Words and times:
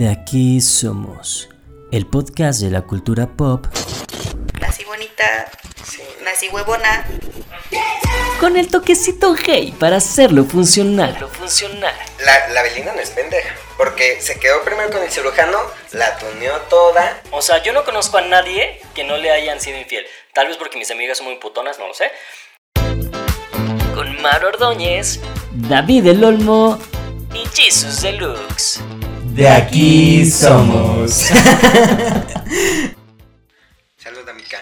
De 0.00 0.08
aquí 0.08 0.62
somos, 0.62 1.50
el 1.92 2.06
podcast 2.06 2.62
de 2.62 2.70
la 2.70 2.80
cultura 2.80 3.26
pop. 3.26 3.66
Nací 4.58 4.82
bonita, 4.84 5.50
nací 6.24 6.48
huevona. 6.48 7.06
Con 8.40 8.56
el 8.56 8.68
toquecito 8.68 9.34
gay 9.34 9.72
para 9.72 9.96
hacerlo 9.96 10.46
funcionar. 10.46 11.28
funcionar. 11.28 11.92
La, 12.24 12.48
la 12.48 12.62
Belinda 12.62 12.94
no 12.94 13.00
es 13.02 13.10
pendeja, 13.10 13.54
porque 13.76 14.22
se 14.22 14.40
quedó 14.40 14.64
primero 14.64 14.90
con 14.90 15.02
el 15.02 15.10
cirujano, 15.10 15.58
la 15.92 16.16
tuneó 16.16 16.56
toda. 16.70 17.20
O 17.32 17.42
sea, 17.42 17.62
yo 17.62 17.74
no 17.74 17.84
conozco 17.84 18.16
a 18.16 18.22
nadie 18.22 18.80
que 18.94 19.04
no 19.04 19.18
le 19.18 19.30
hayan 19.30 19.60
sido 19.60 19.78
infiel. 19.78 20.06
Tal 20.32 20.46
vez 20.46 20.56
porque 20.56 20.78
mis 20.78 20.90
amigas 20.90 21.18
son 21.18 21.26
muy 21.26 21.36
putonas, 21.36 21.78
no 21.78 21.88
lo 21.88 21.92
sé. 21.92 22.10
Con 23.94 24.22
Mar 24.22 24.46
Ordóñez 24.46 25.20
David 25.52 26.06
el 26.06 26.24
Olmo. 26.24 26.78
y 27.34 27.46
Jesus 27.54 28.00
Deluxe. 28.00 28.80
De 29.30 29.48
aquí 29.48 30.26
somos. 30.26 31.12
Salud, 33.96 34.28
amiga. 34.28 34.58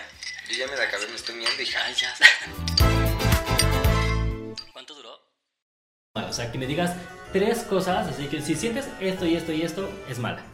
Yo 0.51 0.57
ya 0.59 0.67
me 0.67 0.77
la 0.77 0.85
acabé, 0.85 1.09
me 1.09 1.17
estoy 1.17 1.37
viendo 1.37 1.63
y 1.63 1.67
ay, 1.75 1.95
ya. 1.95 2.15
¿Cuánto 4.73 4.95
duró? 4.95 5.19
O 6.15 6.33
sea, 6.33 6.53
que 6.53 6.59
me 6.59 6.67
digas 6.67 6.93
tres 7.33 7.61
cosas, 7.61 8.09
así 8.09 8.27
que 8.27 8.43
si 8.43 8.55
sientes 8.55 8.89
esto 9.01 9.25
y 9.25 9.37
esto 9.37 9.53
y 9.53 9.63
esto, 9.63 9.89
es 10.11 10.19
mala. 10.19 10.45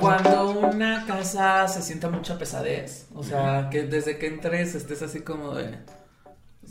Cuando 0.00 0.50
una 0.50 1.04
casa 1.06 1.68
se 1.68 1.82
sienta 1.82 2.08
mucha 2.08 2.38
pesadez, 2.38 3.08
o 3.14 3.22
sea, 3.22 3.68
que 3.70 3.82
desde 3.82 4.18
que 4.18 4.28
entres 4.28 4.74
estés 4.74 5.02
así 5.02 5.20
como 5.20 5.54
de... 5.54 5.78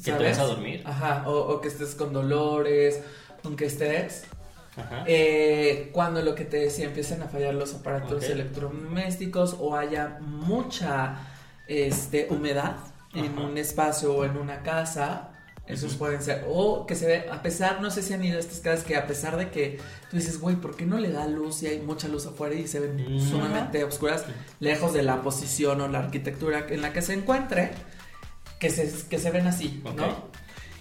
¿Que 0.06 0.12
te 0.14 0.24
vas 0.30 0.40
a 0.40 0.44
dormir? 0.46 0.82
Ajá, 0.86 1.24
o, 1.28 1.34
o 1.34 1.62
que 1.62 1.68
estés 1.68 1.96
con 1.96 2.14
dolores, 2.14 3.02
aunque 3.44 3.66
estés. 3.66 4.24
Ajá. 4.78 5.04
Eh, 5.08 5.90
cuando 5.94 6.22
lo 6.22 6.36
que 6.36 6.46
te 6.46 6.58
decía 6.58 6.86
empiezan 6.86 7.22
a 7.22 7.28
fallar 7.28 7.54
los 7.54 7.74
aparatos 7.74 8.26
electrodomésticos 8.26 9.56
o 9.60 9.76
haya 9.76 10.20
mucha 10.20 11.18
este, 11.68 12.28
humedad 12.30 12.76
en 13.14 13.38
un 13.40 13.58
espacio 13.58 14.14
o 14.14 14.26
en 14.26 14.38
una 14.38 14.62
casa, 14.62 15.30
esos 15.68 15.96
pueden 15.96 16.22
ser. 16.22 16.46
O 16.48 16.86
que 16.86 16.96
se 16.96 17.08
ve, 17.08 17.26
a 17.32 17.42
pesar, 17.42 17.82
no 17.82 17.90
sé 17.90 18.02
si 18.04 18.14
han 18.14 18.24
ido 18.24 18.38
a 18.38 18.40
estas 18.40 18.60
casas 18.60 18.86
que 18.86 18.96
a 18.96 19.08
pesar 19.08 19.38
de 19.38 19.50
que 19.50 19.80
tú 20.12 20.18
dices, 20.18 20.40
güey, 20.40 20.56
¿por 20.58 20.76
qué 20.76 20.86
no 20.86 21.00
le 21.00 21.10
da 21.10 21.26
luz 21.28 21.64
y 21.64 21.68
hay 21.68 21.80
mucha 21.80 22.08
luz 22.08 22.26
afuera 22.26 22.54
y 22.54 22.68
se 22.68 22.80
ven 22.80 23.20
sumamente 23.20 23.84
oscuras, 23.84 24.26
lejos 24.60 24.94
de 24.94 25.02
la 25.02 25.22
posición 25.22 25.82
o 25.82 25.88
la 25.88 26.00
arquitectura 26.00 26.68
en 26.70 26.82
la 26.82 26.94
que 26.94 27.02
se 27.02 27.14
encuentre, 27.14 27.72
que 28.60 28.70
se, 28.70 29.08
que 29.08 29.18
se 29.18 29.32
ven 29.32 29.48
así. 29.48 29.82
¿no? 29.96 30.36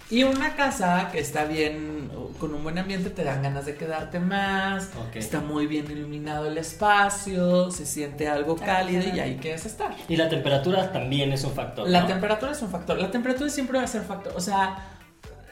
Y 0.09 0.23
una 0.23 0.55
casa 0.55 1.09
que 1.11 1.19
está 1.19 1.45
bien, 1.45 2.11
con 2.39 2.53
un 2.53 2.63
buen 2.63 2.77
ambiente, 2.77 3.09
te 3.09 3.23
dan 3.23 3.41
ganas 3.41 3.65
de 3.65 3.75
quedarte 3.75 4.19
más. 4.19 4.91
Está 5.15 5.41
muy 5.41 5.65
bien 5.65 5.89
iluminado 5.89 6.47
el 6.47 6.57
espacio, 6.59 7.71
se 7.71 7.87
siente 7.87 8.27
algo 8.27 8.55
cálido 8.55 9.03
y 9.15 9.19
ahí 9.19 9.37
quieres 9.41 9.65
estar. 9.65 9.95
Y 10.07 10.15
la 10.15 10.29
temperatura 10.29 10.91
también 10.91 11.33
es 11.33 11.43
un 11.43 11.53
factor. 11.53 11.89
La 11.89 12.01
¿no? 12.01 12.07
temperatura 12.07 12.51
es 12.51 12.61
un 12.61 12.69
factor. 12.69 12.99
La 12.99 13.09
temperatura 13.09 13.49
siempre 13.49 13.79
va 13.79 13.83
a 13.83 13.87
ser 13.87 14.03
factor. 14.03 14.33
O 14.35 14.41
sea, 14.41 14.91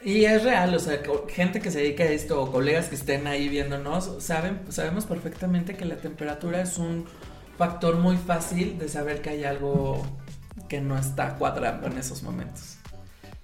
y 0.04 0.24
es 0.24 0.44
real. 0.44 0.72
O 0.72 0.78
sea, 0.78 1.00
gente 1.28 1.60
que 1.60 1.72
se 1.72 1.78
dedica 1.80 2.04
a 2.04 2.08
esto 2.08 2.40
o 2.40 2.52
colegas 2.52 2.86
que 2.86 2.94
estén 2.94 3.26
ahí 3.26 3.48
viéndonos, 3.48 4.22
saben, 4.22 4.60
sabemos 4.68 5.04
perfectamente 5.06 5.76
que 5.76 5.84
la 5.84 5.96
temperatura 5.96 6.60
es 6.60 6.78
un 6.78 7.06
factor 7.58 7.96
muy 7.96 8.16
fácil 8.18 8.78
de 8.78 8.88
saber 8.88 9.20
que 9.20 9.30
hay 9.30 9.44
algo 9.44 10.00
que 10.68 10.80
no 10.80 10.98
está 10.98 11.34
cuadrando 11.36 11.86
en 11.86 11.98
esos 11.98 12.22
momentos. 12.22 12.76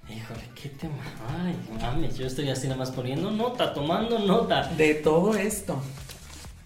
Híjole, 0.08 0.40
qué 0.60 0.68
tema. 0.70 0.94
Ay, 1.44 1.54
mames, 1.80 2.16
yo 2.18 2.26
estoy 2.26 2.50
así 2.50 2.66
nada 2.66 2.78
más 2.78 2.90
poniendo 2.90 3.30
nota, 3.30 3.72
tomando 3.72 4.18
nota. 4.18 4.64
De 4.76 4.94
todo 4.94 5.34
esto. 5.36 5.80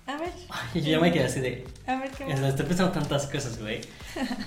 A 0.06 0.16
ver, 0.16 0.32
Ay, 0.50 0.80
yo 0.82 0.90
ya 0.92 1.00
me 1.00 1.12
quedé 1.12 1.24
así 1.24 1.40
de. 1.40 1.66
a 1.86 1.96
ver 1.96 2.10
qué 2.10 2.24
sea, 2.36 2.48
Estoy 2.48 2.66
pensando 2.66 2.92
tantas 2.92 3.26
cosas, 3.26 3.58
güey. 3.58 3.80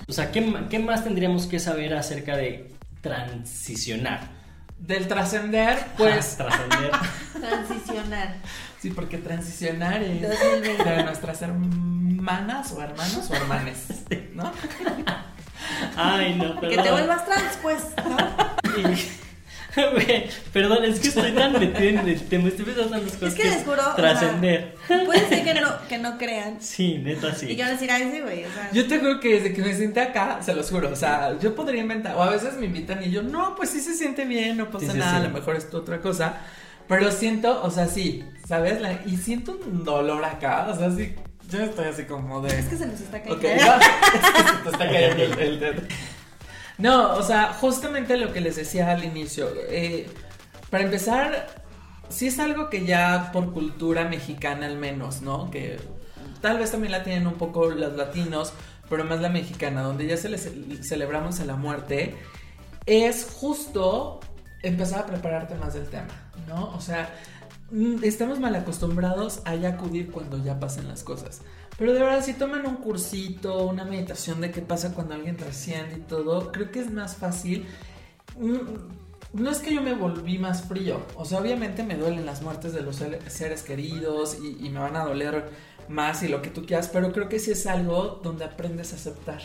O 0.07 0.13
sea, 0.13 0.31
¿qué, 0.31 0.41
ma- 0.41 0.67
¿qué 0.69 0.79
más 0.79 1.03
tendríamos 1.03 1.45
que 1.47 1.59
saber 1.59 1.93
acerca 1.95 2.35
de 2.37 2.71
transicionar? 3.01 4.35
Del 4.79 5.07
trascender, 5.07 5.77
pues. 5.97 6.37
trascender. 6.37 6.91
Transicionar. 7.39 8.35
Sí, 8.79 8.91
porque 8.91 9.17
transicionar 9.17 10.01
es 10.03 10.21
2020. 10.21 10.83
de 10.83 11.03
nuestras 11.03 11.41
hermanas 11.41 12.71
o 12.71 12.81
hermanos 12.81 13.29
o 13.29 13.33
hermanes, 13.35 13.85
¿no? 14.33 14.51
Ay, 15.95 16.35
no, 16.35 16.59
Que 16.59 16.67
perdón. 16.67 16.83
te 16.85 16.91
vuelvas 16.91 17.25
trans, 17.25 17.57
pues, 17.61 17.83
¿no? 18.07 18.17
Perdón, 20.53 20.85
es 20.85 20.99
que 20.99 21.09
estoy 21.09 21.31
tan 21.33 21.53
metido 21.53 21.77
en 22.01 22.09
el 22.09 22.19
tema, 22.27 22.47
estoy 22.47 22.65
pensando 22.65 22.95
en 22.97 23.03
las 23.05 23.13
cosas 23.15 23.35
que 23.35 23.43
les 23.43 23.63
juro, 23.63 23.81
o 23.81 23.83
sea, 23.85 23.95
Trascender. 23.95 24.75
Puede 25.05 25.29
ser 25.29 25.43
que 25.43 25.53
no, 25.53 25.69
que 25.87 25.97
no 25.99 26.17
crean. 26.17 26.59
Sí, 26.61 26.97
neta, 26.97 27.35
sí. 27.35 27.51
Y 27.51 27.55
que 27.55 27.63
a 27.63 27.69
decir, 27.69 27.91
ay, 27.91 28.09
sí, 28.11 28.19
güey. 28.21 28.45
O 28.45 28.51
sea, 28.51 28.71
Yo 28.73 28.87
te 28.87 28.97
juro 28.97 29.19
que 29.19 29.35
desde 29.35 29.53
que 29.53 29.61
me 29.61 29.75
senté 29.75 29.99
acá, 30.01 30.39
se 30.41 30.55
los 30.55 30.69
juro, 30.71 30.89
o 30.91 30.95
sea, 30.95 31.37
yo 31.39 31.53
podría 31.53 31.81
inventar, 31.81 32.15
o 32.15 32.23
a 32.23 32.29
veces 32.31 32.55
me 32.57 32.65
invitan 32.65 33.03
y 33.03 33.11
yo, 33.11 33.21
no, 33.21 33.55
pues 33.55 33.69
sí 33.69 33.79
se 33.79 33.93
siente 33.93 34.25
bien, 34.25 34.57
no 34.57 34.71
pasa 34.71 34.87
Sí, 34.87 34.91
sí, 34.93 34.97
nada, 34.97 35.11
sí. 35.11 35.25
a 35.25 35.27
lo 35.27 35.29
mejor 35.29 35.55
es 35.55 35.71
otra 35.71 35.99
cosa, 36.01 36.37
pero 36.87 37.11
siento, 37.11 37.61
o 37.63 37.69
sea, 37.69 37.85
sí, 37.87 38.23
¿sabes? 38.47 38.81
La- 38.81 39.01
y 39.05 39.17
siento 39.17 39.59
un 39.63 39.83
dolor 39.83 40.25
acá, 40.25 40.69
o 40.71 40.75
sea, 40.75 40.89
sí, 40.89 41.13
yo 41.47 41.59
estoy 41.59 41.85
así 41.85 42.03
como 42.03 42.41
de... 42.41 42.59
es 42.59 42.65
que 42.65 42.77
se 42.77 42.85
nos 42.85 42.99
está 42.99 43.21
cayendo. 43.21 43.45
No, 43.45 43.51
es 43.51 43.87
que 44.19 44.43
se 44.43 44.63
te 44.63 44.69
está 44.69 44.77
cayendo 44.77 45.23
el, 45.23 45.39
el 45.39 45.59
dedo. 45.59 45.81
No, 46.77 47.13
o 47.15 47.23
sea, 47.23 47.53
justamente 47.53 48.17
lo 48.17 48.33
que 48.33 48.41
les 48.41 48.55
decía 48.55 48.91
al 48.91 49.03
inicio. 49.03 49.49
eh, 49.69 50.09
para 50.69 50.83
empezar, 50.83 51.47
sí 52.09 52.27
es 52.27 52.39
algo 52.39 52.69
que 52.69 52.85
ya 52.85 53.31
por 53.31 53.53
cultura 53.53 54.05
mexicana 54.05 54.65
al 54.65 54.77
menos, 54.77 55.21
¿no? 55.21 55.49
Que 55.49 55.79
tal 56.41 56.59
vez 56.59 56.71
también 56.71 56.91
la 56.91 57.03
tienen 57.03 57.25
un 57.27 57.35
poco 57.35 57.69
los 57.69 57.93
latinos, 57.95 58.53
pero 58.89 59.03
más 59.05 59.21
la 59.21 59.29
mexicana, 59.29 59.81
donde 59.81 60.07
ya 60.07 60.17
se 60.17 60.29
les 60.29 60.49
celebramos 60.81 61.39
a 61.39 61.45
la 61.45 61.55
muerte, 61.55 62.15
es 62.85 63.27
justo 63.33 64.19
empezar 64.61 64.99
a 65.01 65.05
prepararte 65.05 65.55
más 65.55 65.73
del 65.73 65.87
tema, 65.87 66.31
¿no? 66.47 66.73
O 66.75 66.81
sea, 66.81 67.09
estamos 68.03 68.39
mal 68.39 68.55
acostumbrados 68.55 69.41
a 69.45 69.55
ya 69.55 69.69
acudir 69.69 70.11
cuando 70.11 70.37
ya 70.43 70.59
pasen 70.59 70.87
las 70.87 71.03
cosas. 71.03 71.41
Pero 71.77 71.93
de 71.93 71.99
verdad, 71.99 72.23
si 72.23 72.33
toman 72.33 72.65
un 72.65 72.77
cursito, 72.77 73.65
una 73.67 73.85
meditación 73.85 74.41
de 74.41 74.51
qué 74.51 74.61
pasa 74.61 74.93
cuando 74.93 75.13
alguien 75.13 75.37
trasciende 75.37 75.97
y 75.97 76.01
todo, 76.01 76.51
creo 76.51 76.71
que 76.71 76.79
es 76.79 76.91
más 76.91 77.15
fácil. 77.17 77.65
Mm, 78.39 78.57
No 79.33 79.51
es 79.51 79.59
que 79.59 79.73
yo 79.73 79.81
me 79.81 79.93
volví 79.93 80.37
más 80.39 80.63
frío, 80.63 81.01
o 81.15 81.25
sea, 81.25 81.39
obviamente 81.39 81.83
me 81.83 81.95
duelen 81.95 82.25
las 82.25 82.41
muertes 82.41 82.71
de 82.73 82.81
los 82.81 82.95
seres 83.27 83.61
queridos 83.61 84.37
y, 84.41 84.65
y 84.65 84.69
me 84.69 84.79
van 84.79 84.95
a 84.95 85.03
doler 85.03 85.49
más 85.89 86.23
y 86.23 86.29
lo 86.29 86.41
que 86.41 86.49
tú 86.49 86.65
quieras, 86.65 86.89
pero 86.91 87.11
creo 87.11 87.27
que 87.27 87.37
sí 87.37 87.51
es 87.51 87.67
algo 87.67 88.21
donde 88.23 88.45
aprendes 88.45 88.93
a 88.93 88.95
aceptar. 88.95 89.41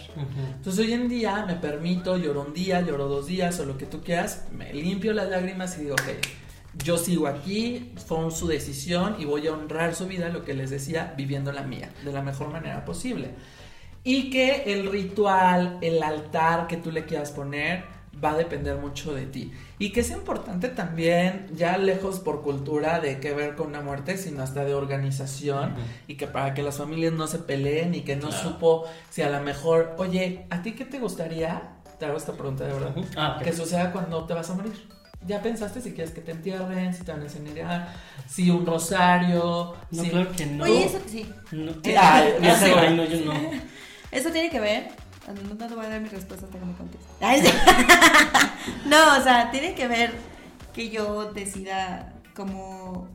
Entonces 0.57 0.87
hoy 0.87 0.93
en 0.93 1.09
día 1.09 1.45
me 1.47 1.57
permito, 1.57 2.17
lloro 2.17 2.43
un 2.43 2.55
día, 2.55 2.81
lloro 2.81 3.09
dos 3.09 3.27
días 3.27 3.59
o 3.61 3.65
lo 3.65 3.77
que 3.77 3.87
tú 3.87 4.01
quieras, 4.03 4.45
me 4.57 4.73
limpio 4.73 5.13
las 5.13 5.29
lágrimas 5.29 5.77
y 5.79 5.83
digo, 5.83 5.95
ok, 5.95 6.09
yo 6.75 6.97
sigo 6.97 7.27
aquí, 7.27 7.93
fue 8.07 8.31
su 8.31 8.47
decisión 8.47 9.17
y 9.19 9.25
voy 9.25 9.47
a 9.47 9.53
honrar 9.53 9.95
su 9.95 10.07
vida, 10.07 10.29
lo 10.29 10.45
que 10.45 10.55
les 10.55 10.71
decía, 10.71 11.15
viviendo 11.17 11.53
la 11.53 11.63
mía, 11.63 11.91
de 12.05 12.13
la 12.13 12.23
mejor 12.23 12.49
manera 12.49 12.85
posible. 12.85 13.31
Y 14.05 14.31
que 14.31 14.65
el 14.73 14.91
ritual, 14.91 15.79
el 15.81 16.03
altar 16.03 16.67
que 16.67 16.77
tú 16.77 16.91
le 16.91 17.05
quieras 17.05 17.31
poner, 17.31 17.85
va 18.23 18.33
a 18.33 18.37
depender 18.37 18.77
mucho 18.77 19.15
de 19.15 19.27
ti. 19.27 19.53
Y 19.79 19.91
que 19.91 20.01
es 20.01 20.11
importante 20.11 20.69
también, 20.69 21.47
ya 21.55 21.77
lejos 21.79 22.21
por 22.21 22.43
cultura 22.43 23.01
de 23.01 23.21
que 23.21 23.33
ver 23.33 23.55
con 23.55 23.69
una 23.69 23.81
muerte, 23.81 24.17
sino 24.17 24.43
hasta 24.43 24.65
de 24.65 24.75
organización, 24.75 25.75
y 26.09 26.17
que 26.17 26.27
para 26.27 26.55
que 26.55 26.63
las 26.63 26.79
familias 26.79 27.13
no 27.13 27.27
se 27.27 27.39
peleen 27.39 27.95
y 27.95 28.01
que 28.03 28.17
no 28.17 28.29
Claro. 28.29 28.43
supo 28.51 28.85
si 29.11 29.23
a 29.23 29.31
lo 29.31 29.41
mejor, 29.41 29.95
oye, 29.99 30.47
¿a 30.51 30.63
ti 30.63 30.73
qué 30.73 30.85
te 30.85 30.99
gustaría? 30.99 31.63
Te 31.99 32.07
hago 32.07 32.17
esta 32.17 32.33
pregunta 32.33 32.65
de 32.65 32.73
verdad. 32.73 32.95
Ah. 33.17 33.41
Que 33.43 33.53
suceda 33.53 33.93
cuando 33.93 34.25
te 34.25 34.35
vas 34.35 34.51
a 34.51 34.55
morir. 34.55 34.73
¿Ya 35.27 35.41
pensaste 35.43 35.81
si 35.81 35.93
quieres 35.93 36.13
que 36.13 36.21
te 36.21 36.33
entierren, 36.33 36.93
si 36.95 37.05
te 37.05 37.13
van 37.13 37.21
a 37.21 37.25
incinerar, 37.25 37.95
si 38.29 38.51
un 38.51 38.67
rosario? 38.67 39.75
No, 39.91 40.03
si... 40.03 40.11
claro 40.11 40.33
que 40.37 40.47
no. 40.47 40.65
Oye, 40.65 40.85
eso 40.87 40.99
sí. 41.07 41.33
No. 41.53 41.73
Sé. 41.85 41.97
ay, 41.97 42.97
no, 42.97 43.05
yo 43.05 43.25
no. 43.25 43.33
Eso 44.11 44.29
tiene 44.31 44.51
que 44.51 44.61
ver. 44.61 44.89
ah, 45.27 45.33
No, 45.33 45.55
no 45.55 45.67
te 45.69 45.75
voy 45.75 45.87
a 45.87 45.89
dar 45.89 46.01
mi 46.01 46.09
respuesta 46.09 46.45
hasta 46.47 46.59
que 46.59 46.65
me 46.67 46.75
contestes. 46.75 47.09
No, 48.87 49.17
o 49.19 49.23
sea, 49.23 49.51
tiene 49.51 49.75
que 49.75 49.89
ver 49.89 50.13
que 50.75 50.91
yo 50.91 51.33
decida 51.33 52.13
como. 52.35 53.09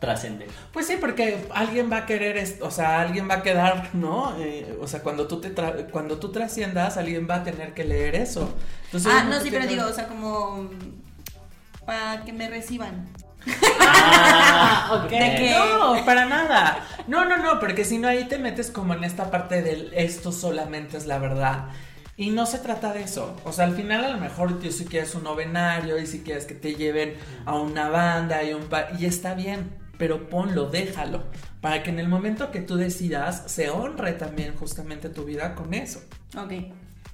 Trascender. 0.00 0.48
Pues 0.72 0.86
sí, 0.86 0.96
porque 1.00 1.46
alguien 1.54 1.90
va 1.90 1.98
a 1.98 2.06
querer, 2.06 2.36
esto, 2.36 2.66
o 2.66 2.70
sea, 2.70 3.00
alguien 3.00 3.30
va 3.30 3.34
a 3.36 3.42
quedar, 3.42 3.94
¿no? 3.94 4.34
Eh, 4.38 4.76
o 4.82 4.86
sea, 4.86 5.00
cuando 5.02 5.26
tú 5.26 5.40
te 5.40 5.54
tra- 5.54 5.88
cuando 5.90 6.18
tú 6.18 6.30
trasciendas, 6.32 6.98
alguien 6.98 7.26
va 7.30 7.36
a 7.36 7.44
tener 7.44 7.72
que 7.72 7.84
leer 7.84 8.14
eso. 8.14 8.52
Entonces, 8.86 9.10
Ah, 9.14 9.24
no, 9.24 9.40
sí, 9.40 9.48
pero 9.50 9.66
digo, 9.66 9.86
o 9.86 9.92
sea, 9.92 10.06
como. 10.06 10.68
Para 11.86 12.24
que 12.24 12.32
me 12.32 12.48
reciban. 12.48 13.06
Ah, 13.80 14.90
ok. 15.04 15.10
¿De 15.10 15.34
qué? 15.36 15.56
No, 15.58 16.04
para 16.04 16.26
nada. 16.26 16.84
No, 17.06 17.24
no, 17.24 17.36
no, 17.36 17.60
porque 17.60 17.84
si 17.84 17.98
no 17.98 18.08
ahí 18.08 18.24
te 18.24 18.38
metes 18.38 18.70
como 18.70 18.94
en 18.94 19.04
esta 19.04 19.30
parte 19.30 19.62
del 19.62 19.92
esto 19.94 20.32
solamente 20.32 20.96
es 20.96 21.06
la 21.06 21.18
verdad. 21.18 21.66
Y 22.16 22.30
no 22.30 22.46
se 22.46 22.58
trata 22.58 22.92
de 22.92 23.02
eso. 23.02 23.36
O 23.44 23.52
sea, 23.52 23.66
al 23.66 23.76
final 23.76 24.04
a 24.04 24.08
lo 24.08 24.18
mejor 24.18 24.58
tú 24.58 24.72
si 24.72 24.86
quieres 24.86 25.14
un 25.14 25.24
novenario 25.24 25.98
y 25.98 26.06
si 26.06 26.20
quieres 26.22 26.46
que 26.46 26.54
te 26.54 26.74
lleven 26.74 27.14
a 27.44 27.54
una 27.54 27.90
banda 27.90 28.42
y 28.42 28.54
un 28.54 28.64
pa 28.64 28.88
y 28.98 29.04
está 29.04 29.34
bien, 29.34 29.70
pero 29.98 30.28
ponlo, 30.28 30.66
déjalo, 30.66 31.24
para 31.60 31.82
que 31.82 31.90
en 31.90 31.98
el 31.98 32.08
momento 32.08 32.50
que 32.50 32.60
tú 32.60 32.76
decidas 32.76 33.44
se 33.46 33.70
honre 33.70 34.12
también 34.12 34.54
justamente 34.56 35.08
tu 35.08 35.24
vida 35.24 35.54
con 35.54 35.74
eso. 35.74 36.00
Ok. 36.36 36.52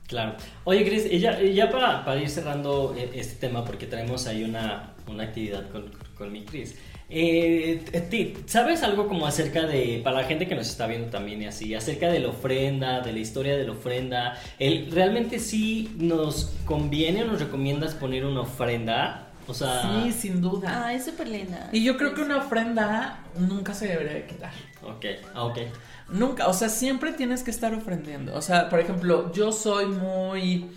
Claro. 0.08 0.36
Oye, 0.64 0.84
Cris, 0.84 1.06
y 1.10 1.20
ya, 1.20 1.40
y 1.40 1.54
ya 1.54 1.70
para, 1.70 2.04
para 2.04 2.20
ir 2.20 2.28
cerrando 2.28 2.94
eh, 2.98 3.10
este 3.14 3.36
tema, 3.36 3.64
porque 3.64 3.86
traemos 3.86 4.26
ahí 4.26 4.44
una, 4.44 4.94
una 5.06 5.24
actividad 5.24 5.70
con, 5.70 5.90
con 6.16 6.30
mi 6.30 6.44
Cris. 6.44 6.76
Eh, 7.14 7.84
ti, 8.10 8.34
¿Sabes 8.46 8.82
algo 8.82 9.06
como 9.06 9.26
acerca 9.26 9.66
de, 9.66 10.00
para 10.02 10.22
la 10.22 10.24
gente 10.24 10.46
que 10.46 10.54
nos 10.54 10.68
está 10.68 10.86
viendo 10.86 11.08
también 11.08 11.42
y 11.42 11.46
así, 11.46 11.74
acerca 11.74 12.10
de 12.10 12.20
la 12.20 12.28
ofrenda, 12.28 13.00
de 13.00 13.12
la 13.12 13.18
historia 13.18 13.56
de 13.56 13.64
la 13.64 13.72
ofrenda? 13.72 14.38
El, 14.58 14.90
¿Realmente 14.90 15.38
sí 15.38 15.94
nos 15.98 16.54
conviene 16.64 17.24
o 17.24 17.26
nos 17.26 17.40
recomiendas 17.40 17.94
poner 17.94 18.24
una 18.24 18.40
ofrenda? 18.40 19.31
O 19.46 19.54
sea, 19.54 19.82
Sí, 19.82 20.12
sin 20.12 20.40
duda. 20.40 20.84
Ah, 20.86 20.94
es 20.94 21.04
súper 21.04 21.28
linda. 21.28 21.68
Y 21.72 21.82
yo 21.82 21.96
creo 21.96 22.14
que 22.14 22.22
una 22.22 22.38
ofrenda 22.38 23.20
nunca 23.36 23.74
se 23.74 23.88
debería 23.88 24.14
de 24.14 24.26
quitar. 24.26 24.52
ok, 24.82 25.04
ah, 25.34 25.44
ok. 25.44 25.58
Nunca, 26.08 26.46
o 26.46 26.52
sea, 26.52 26.68
siempre 26.68 27.12
tienes 27.12 27.42
que 27.42 27.50
estar 27.50 27.74
ofrendiendo. 27.74 28.34
O 28.34 28.42
sea, 28.42 28.68
por 28.68 28.80
ejemplo, 28.80 29.32
yo 29.32 29.52
soy 29.52 29.86
muy... 29.86 30.70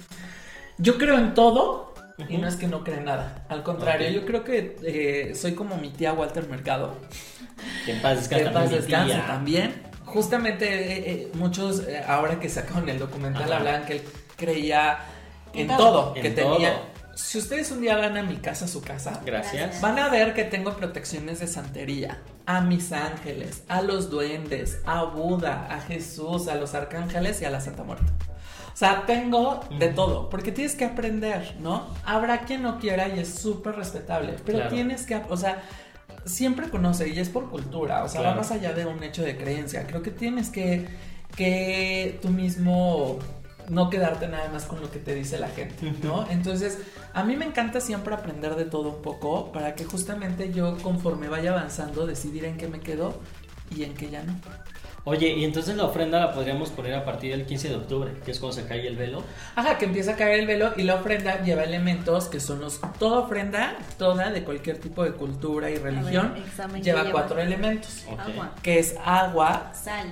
Yo 0.78 0.98
creo 0.98 1.18
en 1.18 1.34
todo 1.34 1.94
y 2.30 2.38
no 2.38 2.48
es 2.48 2.56
que 2.56 2.68
no 2.68 2.84
cree 2.84 2.98
en 2.98 3.06
nada. 3.06 3.46
Al 3.50 3.64
contrario, 3.64 4.10
yo 4.10 4.26
creo 4.26 4.44
que 4.44 4.78
eh, 4.84 5.36
soy 5.36 5.54
como 5.54 5.78
mi 5.78 5.90
tía 5.90 6.14
Walter 6.14 6.48
Mercado. 6.48 6.96
Que 7.86 7.94
en 7.94 8.02
paz 8.02 8.18
descanse 8.18 8.44
Que 8.44 8.48
en 8.48 8.54
paz 8.54 8.72
descanse 8.72 9.18
también. 9.28 9.84
Justamente 10.06 10.66
eh, 10.66 11.12
eh, 11.12 11.32
muchos, 11.34 11.82
eh, 11.88 12.02
ahora 12.08 12.40
que 12.40 12.48
sacaron 12.48 12.88
el 12.88 13.00
documental, 13.00 13.44
Ajá. 13.44 13.58
hablaban 13.58 13.86
que 13.86 13.94
él 13.94 14.02
creía 14.38 15.00
en 15.54 15.70
En 15.70 15.78
todo, 15.78 16.14
que 16.14 16.28
En 16.28 16.36
tenía... 16.36 16.80
Si 17.16 17.38
ustedes 17.38 17.72
un 17.72 17.82
día 17.82 17.96
van 17.98 18.18
a 18.18 18.24
mi 18.24 18.36
casa, 18.38 18.66
a 18.66 18.68
su 18.68 18.82
casa, 18.82 19.22
Gracias. 19.26 19.80
Van 19.82 19.98
a 20.00 20.10
ver 20.10 20.34
que 20.34 20.44
tengo 20.44 20.76
protecciones 20.76 21.40
de 21.40 21.48
santería 21.48 22.20
a 22.46 22.62
mis 22.62 22.92
ángeles, 22.92 23.64
a 23.68 23.82
los 23.82 24.10
duendes, 24.10 24.80
a 24.86 25.04
Buda, 25.04 25.68
a 25.72 25.80
Jesús, 25.82 26.48
a 26.48 26.56
los 26.56 26.76
arcángeles 26.76 27.42
y 27.42 27.46
a 27.46 27.50
la 27.50 27.62
Santa 27.62 27.84
Muerte. 27.84 28.06
O 28.74 28.78
sea, 28.78 29.06
tengo 29.06 29.62
de 29.80 29.88
todo, 29.88 30.30
porque 30.30 30.52
tienes 30.52 30.76
que 30.76 30.84
aprender, 30.84 31.56
¿no? 31.62 31.88
Habrá 32.04 32.42
quien 32.42 32.62
no 32.62 32.78
quiera 32.80 33.08
y 33.08 33.20
es 33.20 33.34
súper 33.34 33.76
respetable, 33.78 34.36
pero 34.46 34.58
Claro. 34.60 34.74
tienes 34.74 35.06
que, 35.06 35.16
o 35.30 35.38
sea, 35.38 35.64
siempre 36.26 36.70
conoce 36.70 37.08
y 37.08 37.18
es 37.20 37.30
por 37.30 37.50
cultura, 37.50 38.04
o 38.04 38.10
sea, 38.10 38.20
Claro. 38.20 38.36
va 38.36 38.42
más 38.42 38.52
allá 38.52 38.74
de 38.74 38.86
un 38.86 39.02
hecho 39.02 39.24
de 39.24 39.38
creencia. 39.38 39.88
Creo 39.88 40.02
que 40.04 40.12
tienes 40.12 40.50
que, 40.50 40.88
que 41.38 42.20
tú 42.22 42.28
mismo 42.30 43.20
no 43.70 43.90
quedarte 43.90 44.28
nada 44.28 44.50
más 44.50 44.66
con 44.66 44.82
lo 44.82 44.92
que 44.92 45.00
te 45.00 45.16
dice 45.16 45.38
la 45.38 45.50
gente, 45.50 45.94
¿no? 46.04 46.30
Entonces, 46.30 46.80
a 47.14 47.24
mí 47.24 47.36
me 47.36 47.46
encanta 47.46 47.80
siempre 47.80 48.14
aprender 48.14 48.56
de 48.56 48.66
todo 48.66 48.90
un 48.90 49.02
poco 49.02 49.52
para 49.52 49.76
que 49.76 49.86
justamente 49.86 50.52
yo 50.54 50.78
conforme 50.78 51.28
vaya 51.28 51.52
avanzando 51.52 52.06
decidir 52.06 52.46
en 52.46 52.58
qué 52.58 52.68
me 52.68 52.80
quedo 52.80 53.20
y 53.76 53.84
en 53.84 53.94
qué 53.94 54.10
ya 54.10 54.24
no. 54.24 54.34
Oye, 55.08 55.36
y 55.36 55.46
entonces 55.46 55.78
la 55.78 55.86
ofrenda 55.86 56.20
la 56.20 56.34
podríamos 56.34 56.72
poner 56.72 56.96
a 56.96 57.06
partir 57.06 57.30
del 57.30 57.46
15 57.46 57.70
de 57.70 57.76
octubre, 57.76 58.12
que 58.26 58.32
es 58.32 58.40
cuando 58.40 58.60
se 58.60 58.68
cae 58.68 58.88
el 58.88 58.96
velo. 58.96 59.22
Ajá, 59.56 59.78
que 59.78 59.86
empieza 59.86 60.14
a 60.14 60.16
caer 60.16 60.40
el 60.40 60.48
velo 60.48 60.74
y 60.78 60.82
la 60.82 60.96
ofrenda 60.96 61.44
lleva 61.44 61.64
elementos 61.64 62.28
que 62.28 62.40
son 62.40 62.60
los... 62.60 62.82
Toda 62.98 63.20
ofrenda, 63.20 63.78
toda 64.00 64.32
de 64.32 64.44
cualquier 64.44 64.80
tipo 64.80 65.04
de 65.04 65.12
cultura 65.12 65.70
y 65.70 65.78
religión, 65.78 66.34
ver, 66.34 66.44
examen, 66.44 66.82
¿qué 66.82 66.86
lleva 66.86 67.02
lleva? 67.02 67.12
cuatro 67.12 67.40
elementos. 67.40 68.04
Agua. 68.18 68.56
que 68.64 68.80
es 68.80 68.96
agua, 69.06 69.72
Sal. 69.76 70.12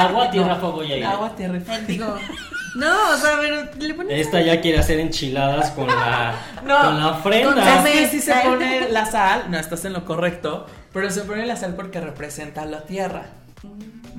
Agua, 0.00 0.30
tierra, 0.30 0.54
No, 0.54 0.60
fuego 0.60 0.84
y 0.84 0.92
aire. 0.92 1.06
agua, 1.06 1.34
tierra 1.36 1.56
y 1.56 1.60
fuego. 1.60 2.16
No, 2.74 2.88
o 3.12 3.16
sea, 3.16 3.38
pero 3.40 3.70
le 3.78 3.94
pones. 3.94 4.18
Esta 4.26 4.40
ya 4.40 4.60
quiere 4.60 4.78
hacer 4.80 4.98
enchiladas 4.98 5.70
con 5.70 5.86
la, 5.86 6.34
No, 6.66 6.80
con 6.80 6.98
la 6.98 7.08
ofrenda. 7.12 7.50
con 7.54 7.58
Es 7.62 7.64
sal. 7.64 7.84
que 7.92 8.08
si 8.08 8.20
se 8.20 8.34
pone 8.42 8.88
la 8.90 9.06
sal, 9.06 9.44
no 9.48 9.58
estás 9.58 9.84
en 9.84 9.92
lo 9.92 10.04
correcto, 10.04 10.66
pero 10.92 11.08
se 11.08 11.20
pone 11.20 11.46
la 11.46 11.54
sal 11.54 11.74
porque 11.76 12.00
representa 12.00 12.64
la 12.64 12.82
tierra, 12.82 13.26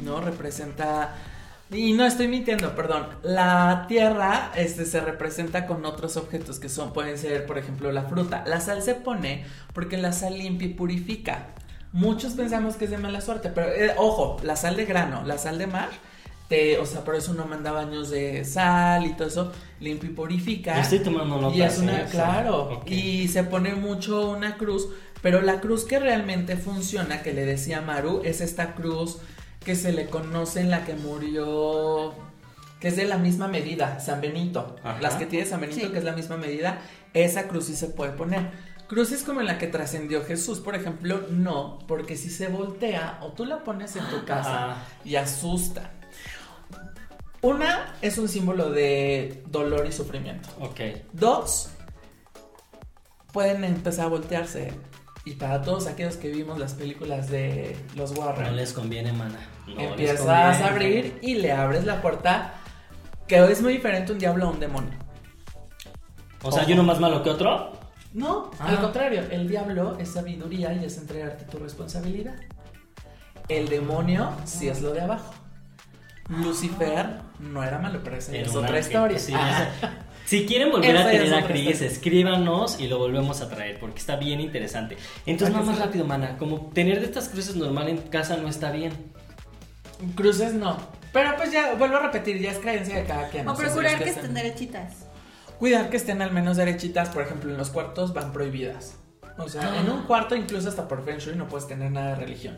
¿no? 0.02 0.22
Representa... 0.22 1.16
Y 1.72 1.92
no 1.94 2.06
estoy 2.06 2.30
mintiendo, 2.30 2.76
perdón. 2.76 3.08
La 3.24 3.86
tierra 3.90 4.52
este, 4.56 4.86
se 4.86 5.02
representa 5.02 5.66
con 5.66 5.84
otros 5.84 6.16
objetos 6.16 6.58
que 6.60 6.70
son, 6.70 6.94
pueden 6.94 7.18
ser, 7.18 7.46
por 7.46 7.58
ejemplo, 7.58 7.92
la 7.92 8.04
fruta. 8.04 8.44
La 8.46 8.62
sal 8.62 8.82
se 8.84 8.94
pone 8.96 9.44
porque 9.74 9.98
la 9.98 10.14
sal 10.14 10.38
limpia 10.38 10.68
y 10.70 10.74
purifica. 10.76 11.48
Muchos 11.96 12.34
pensamos 12.34 12.76
que 12.76 12.86
es 12.86 12.92
de 12.92 12.98
mala 12.98 13.22
suerte, 13.22 13.48
pero 13.56 13.72
eh, 13.72 13.94
ojo, 13.98 14.36
la 14.44 14.58
sal 14.58 14.76
de 14.76 14.84
grano, 14.86 15.24
la 15.24 15.38
sal 15.38 15.58
de 15.58 15.66
mar, 15.66 15.88
te, 16.50 16.78
o 16.78 16.86
sea, 16.86 17.06
por 17.06 17.16
eso 17.16 17.32
uno 17.32 17.46
manda 17.46 17.72
baños 17.72 18.10
de 18.10 18.44
sal 18.44 19.06
y 19.06 19.14
todo 19.14 19.30
eso, 19.30 19.54
limpia 19.80 20.10
y 20.10 20.14
purifica. 20.14 20.76
Yo 20.76 20.82
estoy 20.82 21.00
tomando 21.00 21.40
notas. 21.40 21.58
Y 21.58 21.62
es 21.62 21.80
una, 21.80 22.02
¿eh? 22.02 22.08
claro, 22.12 22.84
y 22.86 23.30
se 23.30 23.46
pone 23.46 23.76
mucho 23.76 24.30
una 24.32 24.58
cruz, 24.58 24.90
pero 25.22 25.42
la 25.42 25.62
cruz 25.62 25.86
que 25.86 25.98
realmente 25.98 26.58
funciona, 26.58 27.22
que 27.24 27.32
le 27.34 27.46
decía 27.46 27.80
Maru, 27.80 28.22
es 28.26 28.42
esta 28.42 28.76
cruz 28.76 29.20
que 29.64 29.76
se 29.76 29.94
le 29.94 30.08
conoce 30.08 30.60
en 30.60 30.72
la 30.72 30.84
que 30.84 30.96
murió, 30.96 32.14
que 32.82 32.90
es 32.90 32.98
de 32.98 33.06
la 33.06 33.18
misma 33.18 33.48
medida, 33.48 34.02
San 34.02 34.20
Benito. 34.20 34.76
Ajá. 34.84 35.00
Las 35.02 35.16
que 35.16 35.26
tiene 35.26 35.46
San 35.46 35.62
Benito, 35.62 35.86
Sí. 35.88 35.92
que 35.94 36.00
es 36.00 36.04
la 36.04 36.12
misma 36.12 36.36
medida, 36.36 36.80
esa 37.14 37.48
cruz 37.48 37.68
sí 37.68 37.76
se 37.78 37.88
puede 37.88 38.12
poner. 38.12 38.75
Cruces 38.88 39.24
como 39.24 39.40
en 39.42 39.48
la 39.48 39.58
que 39.58 39.68
trascendió 39.68 40.24
Jesús, 40.24 40.60
por 40.60 40.76
ejemplo, 40.76 41.24
no, 41.32 41.80
porque 41.88 42.16
si 42.16 42.30
se 42.30 42.48
voltea 42.48 43.20
o 43.22 43.30
tú 43.30 43.46
la 43.46 43.64
pones 43.64 43.96
en 43.96 44.06
tu 44.10 44.24
casa 44.26 44.78
y 45.04 45.16
asusta. 45.16 45.92
Una 47.42 47.96
es 48.02 48.18
un 48.18 48.28
símbolo 48.28 48.70
de 48.70 49.44
dolor 49.48 49.86
y 49.88 49.92
sufrimiento. 49.92 50.50
Ok. 50.60 50.80
Dos, 51.14 51.70
pueden 53.32 53.64
empezar 53.64 54.06
a 54.06 54.10
voltearse. 54.10 54.74
Y 55.26 55.34
para 55.34 55.62
todos 55.64 55.88
aquellos 55.88 56.18
que 56.18 56.30
vimos 56.30 56.60
las 56.60 56.74
películas 56.74 57.30
de 57.30 57.76
los 57.96 58.12
No 58.14 58.22
Warren, 58.22 58.56
les 58.56 58.74
conviene, 58.74 59.12
mana. 59.12 59.40
No 59.68 59.80
empiezas 59.80 60.20
conviene. 60.20 60.42
a 60.42 60.68
abrir 60.68 61.20
y 61.22 61.36
le 61.36 61.52
abres 61.52 61.86
la 61.86 62.02
puerta, 62.02 62.54
que 63.28 63.44
es 63.44 63.62
muy 63.62 63.74
diferente 63.74 64.12
un 64.12 64.20
diablo 64.20 64.46
a 64.46 64.50
un 64.52 64.60
demonio. 64.60 64.98
O 66.44 66.52
sea, 66.52 66.62
Ojo. 66.62 66.70
¿y 66.70 66.74
uno 66.74 66.84
más 66.84 67.00
malo 67.00 67.24
que 67.24 67.32
otro? 67.32 67.75
No, 68.16 68.50
Ah. 68.60 68.70
al 68.70 68.80
contrario, 68.80 69.24
el 69.30 69.48
diablo 69.48 69.98
es 70.00 70.10
sabiduría 70.10 70.74
y 70.74 70.86
es 70.86 70.98
entregarte 70.98 71.44
tu 71.46 71.60
responsabilidad. 71.60 72.36
El 73.50 73.68
demonio 73.68 74.32
sí 74.46 74.70
es 74.70 74.82
lo 74.82 74.94
de 74.94 75.02
abajo. 75.02 75.34
Lucifer 76.30 77.08
no 77.40 77.62
era 77.64 77.78
malo, 77.78 78.00
pero 78.04 78.16
esa 78.16 78.36
es 78.36 78.56
otra 78.56 78.80
historia. 78.80 79.20
sí, 79.20 79.34
Si 80.26 80.48
quieren 80.48 80.72
volver 80.72 80.98
a 80.98 81.08
tener 81.08 81.32
a 81.36 81.46
Cris, 81.46 81.82
escríbanos 81.82 82.80
y 82.80 82.88
lo 82.88 82.98
volvemos 82.98 83.42
a 83.42 83.50
traer 83.50 83.80
porque 83.80 84.00
está 84.00 84.16
bien 84.16 84.40
interesante. 84.40 84.98
Entonces, 85.28 85.54
¿A 85.56 85.60
nada 85.60 85.72
que 85.72 85.78
más 85.78 85.86
rápido, 85.86 86.06
mana. 86.06 86.38
Como 86.40 86.72
tener 86.74 87.00
de 87.00 87.06
estas 87.06 87.30
cruces 87.30 87.56
normal 87.56 87.90
en 87.90 87.98
casa 87.98 88.36
no 88.38 88.48
está 88.48 88.72
bien. 88.72 88.92
Cruces 90.16 90.54
no. 90.56 90.78
Pero 91.14 91.36
pues 91.38 91.52
ya, 91.52 91.76
vuelvo 91.76 91.98
a 91.98 92.00
repetir, 92.00 92.40
ya 92.42 92.52
es 92.52 92.58
creencia 92.58 92.96
de 92.96 93.04
cada 93.04 93.28
quien. 93.30 93.48
O 93.48 93.54
procurar 93.56 94.02
que 94.04 94.10
estén 94.10 94.34
derechitas. 94.34 95.05
Cuidar 95.60 95.90
que 95.90 95.98
estén 95.98 96.22
al 96.22 96.32
menos 96.32 96.58
derechitas, 96.58 97.10
por 97.10 97.24
ejemplo, 97.24 97.50
en 97.52 97.58
los 97.58 97.70
cuartos 97.70 98.14
van 98.14 98.32
prohibidas. 98.34 98.96
O 99.38 99.50
sea, 99.50 99.62
Ah. 99.74 99.80
en 99.82 99.90
un 99.90 100.04
cuarto, 100.04 100.36
incluso 100.36 100.70
hasta 100.70 100.88
por 100.88 101.04
Feng 101.04 101.18
Shui, 101.18 101.36
no 101.36 101.48
puedes 101.48 101.68
tener 101.68 101.92
nada 101.92 102.10
de 102.10 102.16
religión. 102.16 102.58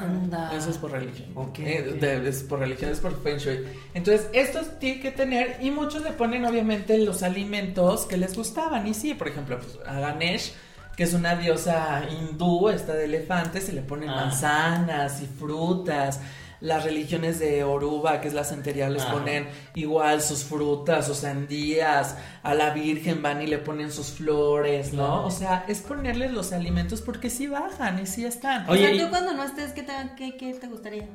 Anda. 0.00 0.52
Eso 0.56 0.70
es 0.70 0.78
por 0.78 0.90
religión. 0.90 1.30
Ok, 1.36 1.58
Eh, 1.60 2.22
es 2.26 2.42
por 2.42 2.58
religión, 2.58 2.90
es 2.90 2.98
por 2.98 3.20
Feng 3.22 3.36
Shui. 3.38 3.64
Entonces, 3.94 4.28
estos 4.32 4.78
tienen 4.80 5.00
que 5.00 5.12
tener, 5.12 5.58
y 5.60 5.70
muchos 5.70 6.02
le 6.02 6.10
ponen 6.10 6.44
obviamente 6.44 6.98
los 6.98 7.22
alimentos 7.22 8.06
que 8.06 8.16
les 8.16 8.34
gustaban. 8.36 8.86
Y 8.88 8.94
sí, 8.94 9.14
por 9.14 9.28
ejemplo, 9.28 9.58
pues, 9.60 9.78
a 9.86 10.00
Ganesh, 10.00 10.54
que 10.96 11.04
es 11.04 11.14
una 11.14 11.36
diosa 11.36 12.02
hindú, 12.10 12.68
esta 12.68 12.94
de 12.94 13.04
elefantes, 13.04 13.64
se 13.64 13.72
le 13.72 13.82
ponen 13.82 14.08
Ah. 14.10 14.16
manzanas 14.26 15.22
y 15.22 15.26
frutas. 15.26 16.20
Las 16.60 16.84
religiones 16.84 17.38
de 17.38 17.64
Oruba, 17.64 18.20
que 18.20 18.28
es 18.28 18.34
la 18.34 18.44
santería, 18.44 18.88
les 18.90 19.02
Ajá. 19.02 19.12
ponen 19.12 19.48
igual 19.74 20.20
sus 20.20 20.44
frutas, 20.44 21.06
sus 21.06 21.18
sandías. 21.18 22.16
A 22.42 22.54
la 22.54 22.70
Virgen 22.70 23.22
van 23.22 23.40
y 23.40 23.46
le 23.46 23.58
ponen 23.58 23.90
sus 23.90 24.08
flores, 24.12 24.92
¿no? 24.92 25.06
Claro. 25.06 25.24
O 25.26 25.30
sea, 25.30 25.64
es 25.68 25.80
ponerles 25.80 26.32
los 26.32 26.52
alimentos 26.52 27.00
porque 27.00 27.30
sí 27.30 27.46
bajan 27.46 27.98
y 28.02 28.06
sí 28.06 28.24
están. 28.26 28.68
O 28.68 28.72
Oye, 28.72 28.82
sea, 28.86 28.94
y- 28.94 28.98
tú 29.00 29.08
cuando 29.10 29.32
no 29.32 29.42
estés, 29.42 29.72
¿qué 29.72 29.82
te, 29.82 29.92
qué, 30.18 30.36
qué 30.36 30.52
te 30.54 30.66
gustaría? 30.66 31.06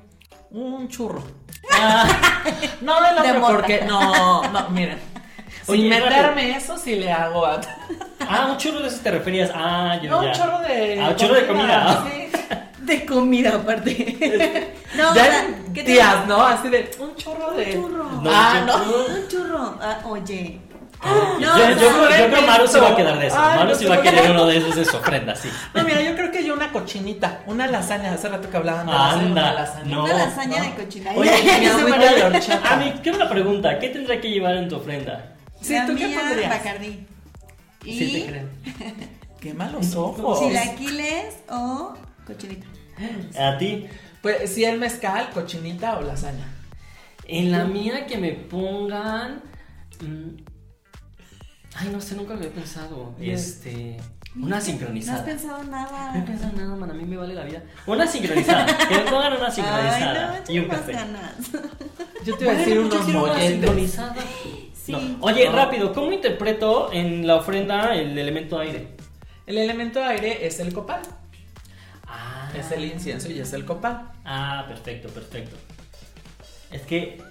Un 0.52 0.88
churro. 0.90 1.24
Ah, 1.72 2.08
No 2.82 2.96
De 3.24 3.34
mota. 3.40 3.54
porque 3.54 3.82
no, 3.86 4.44
no, 4.52 4.70
miren. 4.70 4.98
Oye, 5.68 5.82
Sin 5.82 5.90
meterme 5.90 6.56
eso 6.58 6.78
sí 6.78 6.96
le 6.96 7.12
hago 7.12 7.46
a 7.46 7.60
ah, 8.28 8.48
un 8.52 8.58
churro 8.58 8.82
de 8.82 8.88
eso 8.88 9.00
te 9.02 9.12
referías. 9.12 9.50
Ah, 9.54 10.00
yo 10.02 10.10
No, 10.12 10.22
ya. 10.24 10.30
un 10.30 10.34
chorro 10.36 10.60
de 10.60 11.02
Ah, 11.02 11.10
un 11.10 11.16
chorro 11.16 11.34
de 11.36 11.48
comida. 11.48 12.06
Sí. 12.12 12.25
De 12.86 13.06
comida, 13.06 13.56
aparte. 13.56 14.74
no, 14.96 15.12
o 15.12 15.16
Ya 15.16 15.24
sea, 15.26 15.48
¿qué 15.74 15.84
te 15.84 15.94
tías, 15.94 16.28
¿no? 16.28 16.42
Así 16.46 16.70
de 16.70 16.92
un 17.00 17.16
chorro 17.16 17.52
de 17.54 17.78
Un 17.78 17.84
churro. 17.90 18.04
No, 18.22 18.30
ah, 18.34 18.64
no. 18.66 18.76
Un 19.16 19.28
churro. 19.28 19.78
Ah, 19.82 20.00
oye. 20.06 20.60
yo, 21.40 21.48
No, 21.58 21.70
yo, 21.72 22.08
creo 22.08 22.30
que 22.30 22.42
Maru 22.46 22.68
se 22.68 22.80
va 22.80 22.90
a 22.90 22.96
quedar 22.96 23.18
de 23.20 23.28
eso. 23.28 23.36
Ay, 23.40 23.58
Maru 23.58 23.70
no 23.72 23.76
se 23.76 23.88
va 23.88 23.96
a 23.96 24.02
querer 24.02 24.32
uno 24.32 24.46
de 24.46 24.58
esos 24.58 24.76
de 24.76 24.86
su 24.86 24.98
ofrenda, 24.98 25.36
sí. 25.36 25.50
No, 25.74 25.84
mira, 25.84 26.02
yo 26.02 26.16
creo 26.16 26.32
que 26.32 26.44
yo 26.46 26.54
una 26.54 26.72
cochinita, 26.72 27.42
una 27.48 27.68
lasaña. 27.68 28.14
Hace 28.14 28.30
rato 28.30 28.50
que 28.50 28.58
hablaban 28.58 28.86
de 28.86 28.92
lasaña, 28.94 29.14
Anda, 29.24 29.42
una 29.42 29.54
lasaña. 29.54 29.96
no. 29.96 30.04
Una 30.04 30.14
lasaña 30.14 30.62
de 30.64 30.76
cochina. 30.76 31.12
Oye, 31.16 31.32
mi 31.60 31.66
agüita 31.68 32.14
de 32.14 32.24
horchata. 32.24 32.70
A 32.74 32.78
mí, 32.78 32.94
¿qué 33.04 33.10
es 33.10 33.18
la 33.18 33.30
pregunta? 33.30 33.80
¿Qué 33.80 33.90
tendrá 33.90 34.20
que 34.22 34.30
llevar 34.30 34.56
en 34.56 34.70
tu 34.70 34.76
ofrenda? 34.78 35.34
Sí, 35.62 35.74
La 35.74 35.86
¿tú 35.88 35.96
qué 35.96 36.08
mía, 36.08 36.20
pondrías? 36.20 36.50
Bacardí. 36.50 37.08
Y 37.84 37.98
Sí, 38.00 38.12
te 38.14 38.26
creo. 38.32 38.48
Qué 39.42 39.54
malos 39.54 39.96
ojos. 39.96 40.40
chilaquiles 40.40 41.36
o 41.50 41.94
cochinita. 42.26 42.66
A 43.40 43.58
ti. 43.58 43.86
Pues 44.22 44.50
si 44.54 44.64
el 44.66 44.80
mezcal, 44.80 45.30
cochinita 45.34 45.98
o 45.98 46.02
lasaña. 46.02 46.48
En 47.28 47.52
la 47.52 47.66
mía 47.66 48.06
que 48.06 48.18
me 48.18 48.32
pongan. 48.32 49.42
mm, 50.02 50.44
Ay, 51.78 51.90
no 51.92 52.00
sé, 52.00 52.16
nunca 52.16 52.34
lo 52.34 52.40
había 52.40 52.52
pensado. 52.52 53.14
Bien. 53.20 53.36
Este. 53.36 53.98
Una 54.38 54.58
No 54.58 54.62
sincronizada. 54.62 55.20
has 55.20 55.26
pensado 55.26 55.58
No 55.58 55.64
he 55.64 55.70
nada. 55.72 56.26
pensado 56.26 56.52
nada, 56.58 56.76
man, 56.76 56.92
a 56.92 56.94
mí 56.94 57.06
me 57.06 57.16
vale 57.18 57.34
la 57.34 57.44
vida. 57.44 57.64
Una 57.86 58.06
sincronizada. 58.08 58.66
que 58.66 58.94
me 58.96 59.02
pongan 59.12 59.34
una 59.34 59.50
sincronizada. 59.52 60.34
Ay, 60.36 60.42
no, 60.48 60.54
y 60.54 60.60
un 60.60 60.66
café. 60.68 60.92
ganas. 60.94 61.36
Yo 62.26 62.38
te 62.38 62.44
iba 62.46 62.54
a 62.54 62.56
decir 62.56 62.80
Bueno, 62.80 62.96
unos 62.96 63.08
molletes. 63.10 63.50
sincronizada. 63.52 64.16
Sí. 64.74 64.92
No. 64.92 65.00
Oye, 65.22 65.46
No. 65.46 65.52
rápido, 65.56 65.94
¿cómo 65.94 66.12
interpreto 66.12 66.92
en 66.94 67.26
la 67.28 67.36
ofrenda 67.38 67.94
el 67.96 68.18
elemento 68.18 68.60
aire? 68.60 68.90
El 69.48 69.58
elemento 69.58 70.04
aire 70.04 70.46
es 70.46 70.60
el 70.60 70.74
copal. 70.74 71.02
Ah, 72.56 72.60
Es 72.60 72.72
el 72.72 72.86
incienso 72.86 73.30
y 73.32 73.40
es 73.40 73.54
el 73.54 73.66
copal. 73.66 74.12
Ah, 74.24 74.66
perfecto, 74.68 75.10
perfecto. 75.10 75.56
Es 76.72 76.82
que. 76.84 77.22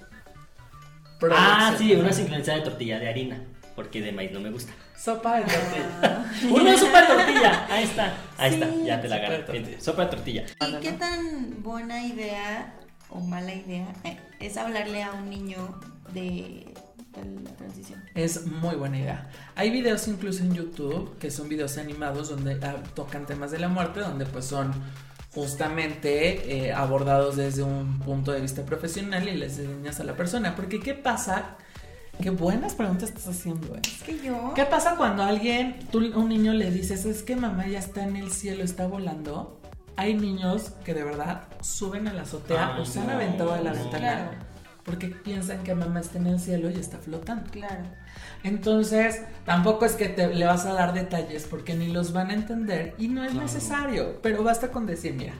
Ah, 1.31 1.75
sí, 1.78 1.95
una 1.95 2.12
sincronizada 2.12 2.59
de 2.59 2.64
tortilla 2.64 2.99
de 2.99 3.09
harina. 3.09 3.40
Porque 3.75 4.00
de 4.00 4.12
maíz 4.12 4.31
no 4.31 4.40
me 4.40 4.50
gusta. 4.50 4.73
Sopa 4.97 5.38
de 5.40 5.43
tortilla. 5.43 6.25
Una 6.54 6.78
sopa 6.78 7.00
de 7.02 7.07
tortilla. 7.09 7.66
Ahí 7.69 7.85
está. 7.85 8.14
Ahí 8.38 8.54
Sí, 8.54 8.62
está. 8.62 8.85
Ya 8.85 9.00
te 9.00 9.09
la 9.09 9.19
gané. 9.19 9.81
Sopa 9.81 10.04
de 10.04 10.11
tortilla. 10.12 10.45
¿Y 10.69 10.76
qué 10.81 10.93
tan 10.93 11.62
buena 11.62 12.04
idea 12.07 12.73
o 13.11 13.19
mala 13.21 13.52
idea 13.52 13.88
eh, 14.04 14.16
es 14.38 14.57
hablarle 14.57 15.02
a 15.02 15.11
un 15.12 15.28
niño 15.28 15.81
de, 16.12 16.73
de 17.16 17.40
la 17.43 17.50
transición? 17.57 18.02
Es 18.14 18.47
muy 18.47 18.76
buena 18.76 18.99
idea. 18.99 19.28
Hay 19.57 19.71
videos 19.71 20.07
incluso 20.07 20.45
en 20.45 20.54
YouTube 20.54 21.19
que 21.19 21.31
son 21.33 21.49
videos 21.49 21.76
animados 21.76 22.28
donde 22.28 22.59
ah, 22.64 22.76
tocan 22.95 23.26
temas 23.26 23.50
de 23.50 23.59
la 23.59 23.69
muerte, 23.69 24.00
donde 24.00 24.25
pues 24.26 24.45
son 24.45 24.73
justamente 25.34 26.66
eh, 26.66 26.72
abordados 26.72 27.36
desde 27.36 27.62
un 27.62 27.98
punto 28.00 28.32
de 28.32 28.40
vista 28.40 28.64
profesional 28.64 29.28
y 29.28 29.36
les 29.36 29.58
enseñas 29.58 30.00
a 30.00 30.04
la 30.04 30.16
persona. 30.16 30.54
Porque 30.54 30.80
¿qué 30.80 30.94
pasa? 30.94 31.56
Qué 32.22 32.30
buenas 32.30 32.74
preguntas 32.74 33.08
estás 33.08 33.26
haciendo, 33.28 33.74
¿eh? 33.74 33.80
Es 33.84 34.02
que 34.04 34.18
yo... 34.24 34.52
¿Qué 34.54 34.64
pasa 34.64 34.94
cuando 34.96 35.24
a 35.24 35.28
alguien, 35.28 35.76
tú 35.90 35.98
a 36.14 36.18
un 36.18 36.28
niño 36.28 36.52
le 36.52 36.70
dices, 36.70 37.04
es 37.06 37.22
que 37.24 37.34
mamá 37.34 37.66
ya 37.66 37.80
está 37.80 38.04
en 38.04 38.14
el 38.16 38.30
cielo, 38.30 38.62
está 38.62 38.86
volando? 38.86 39.60
Hay 39.96 40.14
niños 40.14 40.70
que 40.84 40.94
de 40.94 41.02
verdad 41.02 41.42
suben 41.60 42.06
a 42.06 42.12
la 42.12 42.22
azotea 42.22 42.74
Ay, 42.76 42.82
o 42.82 42.84
se 42.84 43.00
han 43.00 43.08
no, 43.08 43.12
aventado 43.14 43.52
a 43.52 43.60
la 43.60 43.72
no. 43.72 43.76
ventana 43.80 43.98
Claro. 43.98 44.30
porque 44.84 45.08
piensan 45.08 45.62
que 45.64 45.74
mamá 45.74 46.00
está 46.00 46.18
en 46.18 46.28
el 46.28 46.38
cielo 46.40 46.70
y 46.70 46.74
está 46.74 46.98
flotando. 46.98 47.50
Claro. 47.50 47.84
Entonces, 48.44 49.22
tampoco 49.44 49.84
es 49.86 49.92
que 49.94 50.08
te, 50.08 50.28
le 50.32 50.44
vas 50.46 50.66
a 50.66 50.74
dar 50.74 50.92
detalles 50.92 51.46
porque 51.50 51.74
ni 51.74 51.88
los 51.88 52.12
van 52.12 52.30
a 52.30 52.34
entender 52.34 52.94
y 52.98 53.08
no 53.08 53.24
es 53.24 53.30
Claro. 53.32 53.46
necesario, 53.46 54.20
pero 54.22 54.44
basta 54.44 54.68
con 54.68 54.86
decir, 54.86 55.14
mira, 55.14 55.32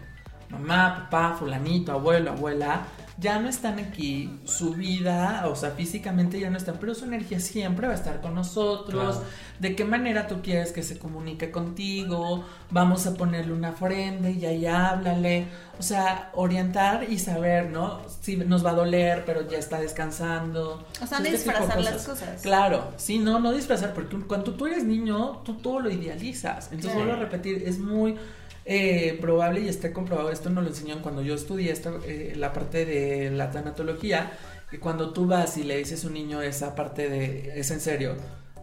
mamá, 0.51 1.09
papá, 1.11 1.37
fulanito, 1.39 1.93
abuelo, 1.93 2.33
abuela, 2.33 2.83
ya 3.17 3.39
no 3.39 3.49
están 3.49 3.79
aquí, 3.79 4.41
su 4.45 4.75
vida, 4.75 5.45
o 5.47 5.55
sea, 5.55 5.71
físicamente 5.71 6.41
ya 6.41 6.51
no 6.51 6.57
están, 6.57 6.79
pero 6.81 6.95
su 6.95 7.05
energía 7.05 7.39
siempre 7.39 7.87
va 7.87 7.93
a 7.93 7.97
estar 7.97 8.21
con 8.21 8.35
nosotros. 8.35 9.17
Claro. 9.17 9.27
¿De 9.61 9.77
qué 9.77 9.85
manera 9.85 10.27
tú 10.27 10.43
quieres 10.43 10.73
que 10.73 10.83
se 10.83 10.99
comunique 10.99 11.53
contigo? 11.53 12.45
Vamos 12.71 13.07
a 13.07 13.15
ponerle 13.15 13.53
una 13.53 13.71
ofrenda 13.71 14.29
y 14.31 14.45
ahí 14.45 14.67
háblale. 14.67 15.47
O 15.79 15.83
sea, 15.83 16.31
orientar 16.35 17.05
y 17.09 17.19
saber, 17.19 17.71
¿no? 17.71 18.01
Si 18.21 18.37
nos 18.37 18.65
va 18.67 18.71
a 18.71 18.75
doler, 18.75 19.25
pero 19.25 19.49
ya 19.49 19.59
está 19.59 19.79
descansando. 19.79 20.85
O 21.01 21.07
sea, 21.07 21.19
no 21.21 21.27
Este 21.27 21.37
disfrazar 21.37 21.81
las 21.83 22.05
cosas. 22.05 22.43
Claro, 22.43 22.93
sí, 22.97 23.19
no, 23.19 23.39
no 23.39 23.53
disfrazar, 23.53 23.95
porque 23.95 24.17
cuando 24.27 24.55
tú 24.55 24.67
eres 24.67 24.85
niño, 24.85 25.43
tú 25.45 25.55
todo 25.55 25.81
lo 25.81 25.91
idealizas. 25.91 26.67
Entonces, 26.73 26.93
Claro. 26.93 27.07
vuelvo 27.07 27.21
a 27.21 27.25
repetir, 27.25 27.63
es 27.67 27.79
muy 27.79 28.17
eh, 28.65 29.19
probable 29.21 29.61
y 29.61 29.69
está 29.69 29.93
comprobado, 29.93 30.31
esto 30.31 30.51
nos 30.51 30.65
lo 30.65 30.71
enseñan 30.71 31.01
cuando 31.01 31.23
yo 31.23 31.35
estudié 31.35 31.71
esta, 31.71 31.93
eh, 32.07 32.33
la 32.37 32.53
parte 32.53 32.85
de 32.87 33.31
la 33.31 33.51
tanatología, 33.51 34.33
que 34.71 34.81
cuando 34.81 35.13
tú 35.13 35.27
vas 35.27 35.57
y 35.59 35.65
le 35.65 35.77
dices 35.77 36.05
a 36.05 36.09
un 36.09 36.15
niño 36.15 36.41
esa 36.43 36.75
parte 36.75 37.09
de, 37.09 37.61
es 37.61 37.71
en 37.71 37.81
serio, 37.81 38.17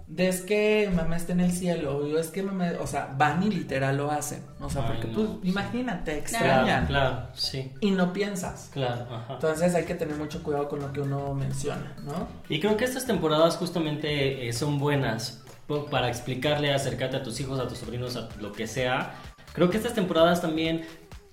de 0.08 0.28
es 0.28 0.42
que 0.42 0.92
mamá 0.94 1.16
está 1.16 1.32
en 1.32 1.40
el 1.40 1.52
cielo, 1.54 1.98
o 1.98 2.18
es 2.18 2.28
que 2.28 2.44
mamá, 2.44 2.72
o 2.82 2.88
sea, 2.88 3.14
van 3.18 3.44
y 3.44 3.50
literal 3.50 3.96
lo 3.96 4.12
hacen, 4.12 4.44
o 4.60 4.70
sea, 4.70 4.82
Ay, 4.82 4.88
porque 4.92 5.08
no, 5.08 5.14
pues, 5.14 5.30
sí. 5.30 5.50
imagínate, 5.50 6.12
Claro, 6.24 6.46
extrañan 6.46 6.86
claro, 6.88 7.28
sí. 7.34 7.72
y 7.80 7.92
no 7.92 8.12
piensas. 8.12 8.70
Claro, 8.74 9.08
ajá. 9.10 9.36
Entonces 9.36 9.74
hay 9.74 9.86
que 9.86 9.96
tener 9.96 10.18
mucho 10.18 10.44
cuidado 10.44 10.68
con 10.68 10.80
lo 10.80 10.92
que 10.92 11.00
uno 11.00 11.34
menciona, 11.34 11.96
¿no? 12.04 12.28
Y 12.50 12.60
creo 12.60 12.76
que 12.76 12.84
estas 12.86 13.06
temporadas 13.06 13.56
justamente 13.56 14.50
eh, 14.50 14.52
son 14.52 14.80
buenas 14.80 15.44
para 15.90 16.10
explicarle, 16.10 16.74
acercarte 16.74 17.18
a 17.18 17.24
tus 17.24 17.40
hijos, 17.40 17.60
a 17.60 17.68
tus 17.68 17.78
sobrinos, 17.78 18.16
a 18.18 18.28
lo 18.40 18.52
que 18.52 18.68
sea. 18.68 19.16
Creo 19.54 19.70
que 19.70 19.78
estas 19.78 19.94
temporadas 19.94 20.42
también 20.42 20.82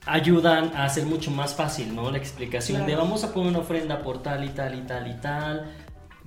ayudan 0.07 0.75
a 0.75 0.85
hacer 0.85 1.05
mucho 1.07 1.31
más 1.31 1.55
fácil, 1.55 1.95
¿no? 1.95 2.11
La 2.11 2.19
explicación 2.19 2.87
de 2.87 2.97
vamos 2.97 3.25
a 3.25 3.33
poner 3.33 3.51
una 3.51 3.59
ofrenda 3.61 4.03
por 4.03 4.23
tal 4.23 4.45
y 4.45 4.49
tal 4.49 4.75
y 4.79 4.83
tal 4.83 5.07
y 5.11 5.15
tal. 5.15 5.71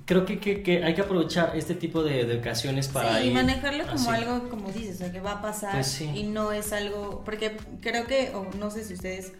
Creo 0.04 0.24
que, 0.24 0.38
que- 0.40 0.62
que 0.62 0.84
hay 0.84 0.94
que 0.94 1.00
aprovechar 1.02 1.52
este 1.56 1.74
tipo 1.74 2.02
de, 2.02 2.24
de 2.24 2.38
ocasiones 2.38 2.88
para 2.88 3.18
sí, 3.18 3.24
y 3.24 3.26
ir 3.28 3.34
manejarlo 3.34 3.84
como 3.86 3.94
así. 3.94 4.08
algo, 4.24 4.48
como 4.50 4.70
dices, 4.72 4.96
o 4.96 4.98
sea, 4.98 5.12
que 5.12 5.20
va 5.20 5.32
a 5.34 5.42
pasar 5.42 5.72
Pues 5.74 5.86
sí. 5.86 6.10
y 6.14 6.24
no 6.24 6.52
es 6.52 6.72
algo, 6.72 7.22
porque 7.24 7.56
creo 7.80 8.06
que, 8.06 8.32
o 8.34 8.46
no 8.58 8.70
sé 8.70 8.84
si 8.84 8.94
ustedes, 8.94 9.32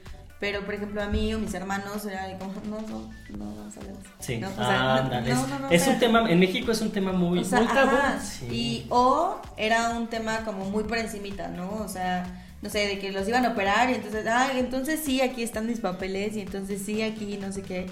pero 0.43 0.65
por 0.65 0.75
ejemplo 0.75 1.01
a 1.01 1.07
mí 1.07 1.33
o 1.35 1.39
mis 1.39 1.55
hermanos 1.55 2.05
era 2.05 2.27
de 2.27 2.37
como, 2.37 2.53
no, 2.69 2.81
no, 2.89 2.99
no 3.39 3.55
vamos 3.57 3.77
a 3.77 3.81
hablar. 3.81 3.95
Sí, 4.19 4.39
No, 4.39 4.49
o 4.49 4.55
sea, 4.57 4.97
ándale, 4.97 5.33
no, 5.33 5.41
es- 5.41 5.49
no, 5.49 5.59
no, 5.61 5.71
es 5.71 5.87
un 5.87 5.99
tema, 6.01 6.29
en 6.29 6.41
México 6.41 6.73
es 6.73 6.81
un 6.81 6.91
tema 6.91 7.13
muy, 7.13 7.39
o 7.39 7.45
sea, 7.45 7.61
muy 7.61 7.69
tabú. 7.73 7.97
Sí. 8.21 8.47
y 8.51 8.87
o 8.91 9.41
era 9.57 9.91
un 9.91 10.09
tema 10.09 10.39
como 10.45 10.65
muy 10.69 10.83
por 10.83 10.99
encimita, 10.99 11.47
¿no? 11.47 11.71
O 11.77 11.87
sea, 11.89 12.25
no 12.61 12.69
sé, 12.71 12.89
de 12.89 12.99
que 12.99 13.13
los 13.13 13.29
iban 13.29 13.47
a 13.47 13.51
operar 13.51 13.91
y 13.91 13.95
entonces, 13.95 14.27
ah, 14.27 14.49
entonces 14.57 15.01
sí, 15.05 15.21
aquí 15.21 15.45
están 15.45 15.69
mis 15.69 15.79
papeles 15.79 16.35
y 16.35 16.41
entonces 16.41 16.83
sí, 16.85 17.03
aquí 17.03 17.39
no 17.41 17.53
sé 17.53 17.63
qué. 17.63 17.87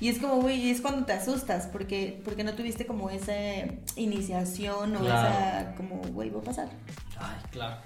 Y 0.00 0.08
es 0.08 0.18
como, 0.18 0.40
güey, 0.40 0.70
es 0.70 0.80
cuando 0.80 1.06
te 1.06 1.12
asustas 1.12 1.68
porque, 1.70 2.20
porque 2.24 2.42
no 2.42 2.54
tuviste 2.54 2.84
como 2.84 3.10
esa 3.10 3.32
iniciación 3.94 4.96
o 4.96 5.00
Claro. 5.00 5.28
esa, 5.28 5.74
como, 5.76 5.96
güey, 6.12 6.30
va 6.30 6.40
a 6.40 6.42
pasar. 6.42 6.68
Ay, 7.16 7.36
claro. 7.52 7.76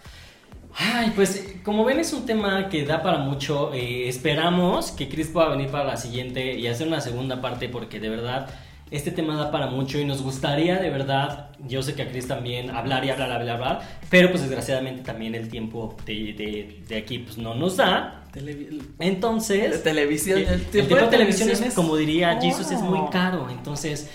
Ay, 0.78 1.12
pues 1.14 1.54
como 1.64 1.84
ven 1.84 2.00
es 2.00 2.12
un 2.12 2.26
tema 2.26 2.68
que 2.68 2.84
da 2.84 3.02
para 3.02 3.18
mucho. 3.18 3.72
eh, 3.72 4.08
esperamos 4.08 4.90
que 4.92 5.08
Chris 5.08 5.28
pueda 5.28 5.48
venir 5.48 5.68
para 5.70 5.84
la 5.84 5.96
siguiente 5.96 6.54
y 6.58 6.66
hacer 6.66 6.86
una 6.86 7.00
segunda 7.00 7.40
parte 7.40 7.68
porque 7.68 7.98
de 7.98 8.08
verdad 8.10 8.48
este 8.90 9.10
tema 9.10 9.36
da 9.36 9.50
para 9.50 9.66
mucho 9.68 9.98
y 9.98 10.04
nos 10.04 10.22
gustaría 10.22 10.76
de 10.76 10.90
verdad, 10.90 11.48
yo 11.66 11.82
sé 11.82 11.94
que 11.94 12.02
a 12.02 12.08
Chris 12.08 12.28
también 12.28 12.70
hablar 12.70 13.04
y 13.04 13.10
hablar, 13.10 13.32
hablar, 13.32 13.56
hablar, 13.56 13.80
pero 14.10 14.30
pues 14.30 14.42
desgraciadamente 14.42 15.02
también 15.02 15.34
el 15.34 15.48
tiempo 15.48 15.96
de, 16.04 16.14
de- 16.34 16.82
de 16.86 16.96
aquí 16.96 17.18
pues 17.20 17.38
no 17.38 17.54
nos 17.54 17.78
da. 17.78 18.22
Televi- 18.32 18.82
Entonces... 18.98 19.70
De 19.72 19.78
televisión, 19.78 20.38
eh, 20.40 20.44
el 20.46 20.52
El, 20.60 20.66
tiempo 20.66 20.94
de 20.96 21.06
televisión 21.06 21.48
es, 21.50 21.72
como 21.74 21.96
diría 21.96 22.38
Jesus, 22.40 22.70
es 22.70 22.80
muy 22.82 22.98
Oh. 22.98 23.08
caro. 23.10 23.48
Entonces, 23.50 24.10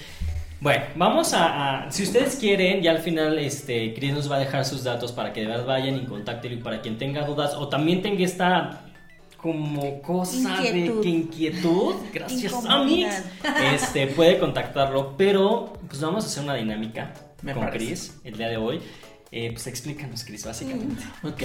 bueno, 0.61 0.83
vamos 0.95 1.33
a, 1.33 1.85
a- 1.87 1.91
Si 1.91 2.03
ustedes 2.03 2.35
quieren, 2.37 2.81
ya 2.81 2.91
al 2.91 2.99
final 2.99 3.37
este, 3.39 3.93
Chris 3.95 4.13
nos 4.13 4.31
va 4.31 4.35
a 4.37 4.39
dejar 4.39 4.63
sus 4.63 4.83
datos 4.83 5.11
para 5.11 5.33
que 5.33 5.41
de 5.41 5.47
verdad 5.47 5.65
vayan 5.65 5.95
y 5.97 6.05
contáctenlo. 6.05 6.57
Y 6.57 6.61
para 6.61 6.81
quien 6.81 6.97
tenga 6.97 7.25
dudas 7.25 7.55
o 7.55 7.67
también 7.67 8.01
tenga 8.01 8.23
esta 8.23 8.85
como 9.37 10.01
cosa 10.03 10.37
Inquietud. 10.63 10.95
de 10.97 11.01
que 11.01 11.09
inquietud, 11.09 11.95
gracias 12.13 12.53
a 12.53 12.57
Incomodidad. 12.57 13.23
este, 13.73 14.07
puede 14.07 14.37
contactarlo. 14.37 15.15
Pero 15.17 15.73
pues 15.87 15.99
vamos 15.99 16.23
a 16.23 16.27
hacer 16.27 16.43
una 16.43 16.53
dinámica 16.53 17.11
Me 17.41 17.53
con 17.53 17.63
parece. 17.63 17.85
Chris 17.85 18.19
el 18.23 18.37
día 18.37 18.49
de 18.49 18.57
hoy. 18.57 18.79
Eh, 19.33 19.49
pues 19.53 19.65
explícanos, 19.65 20.25
Chris, 20.25 20.45
básicamente. 20.45 21.01
Ok, 21.23 21.41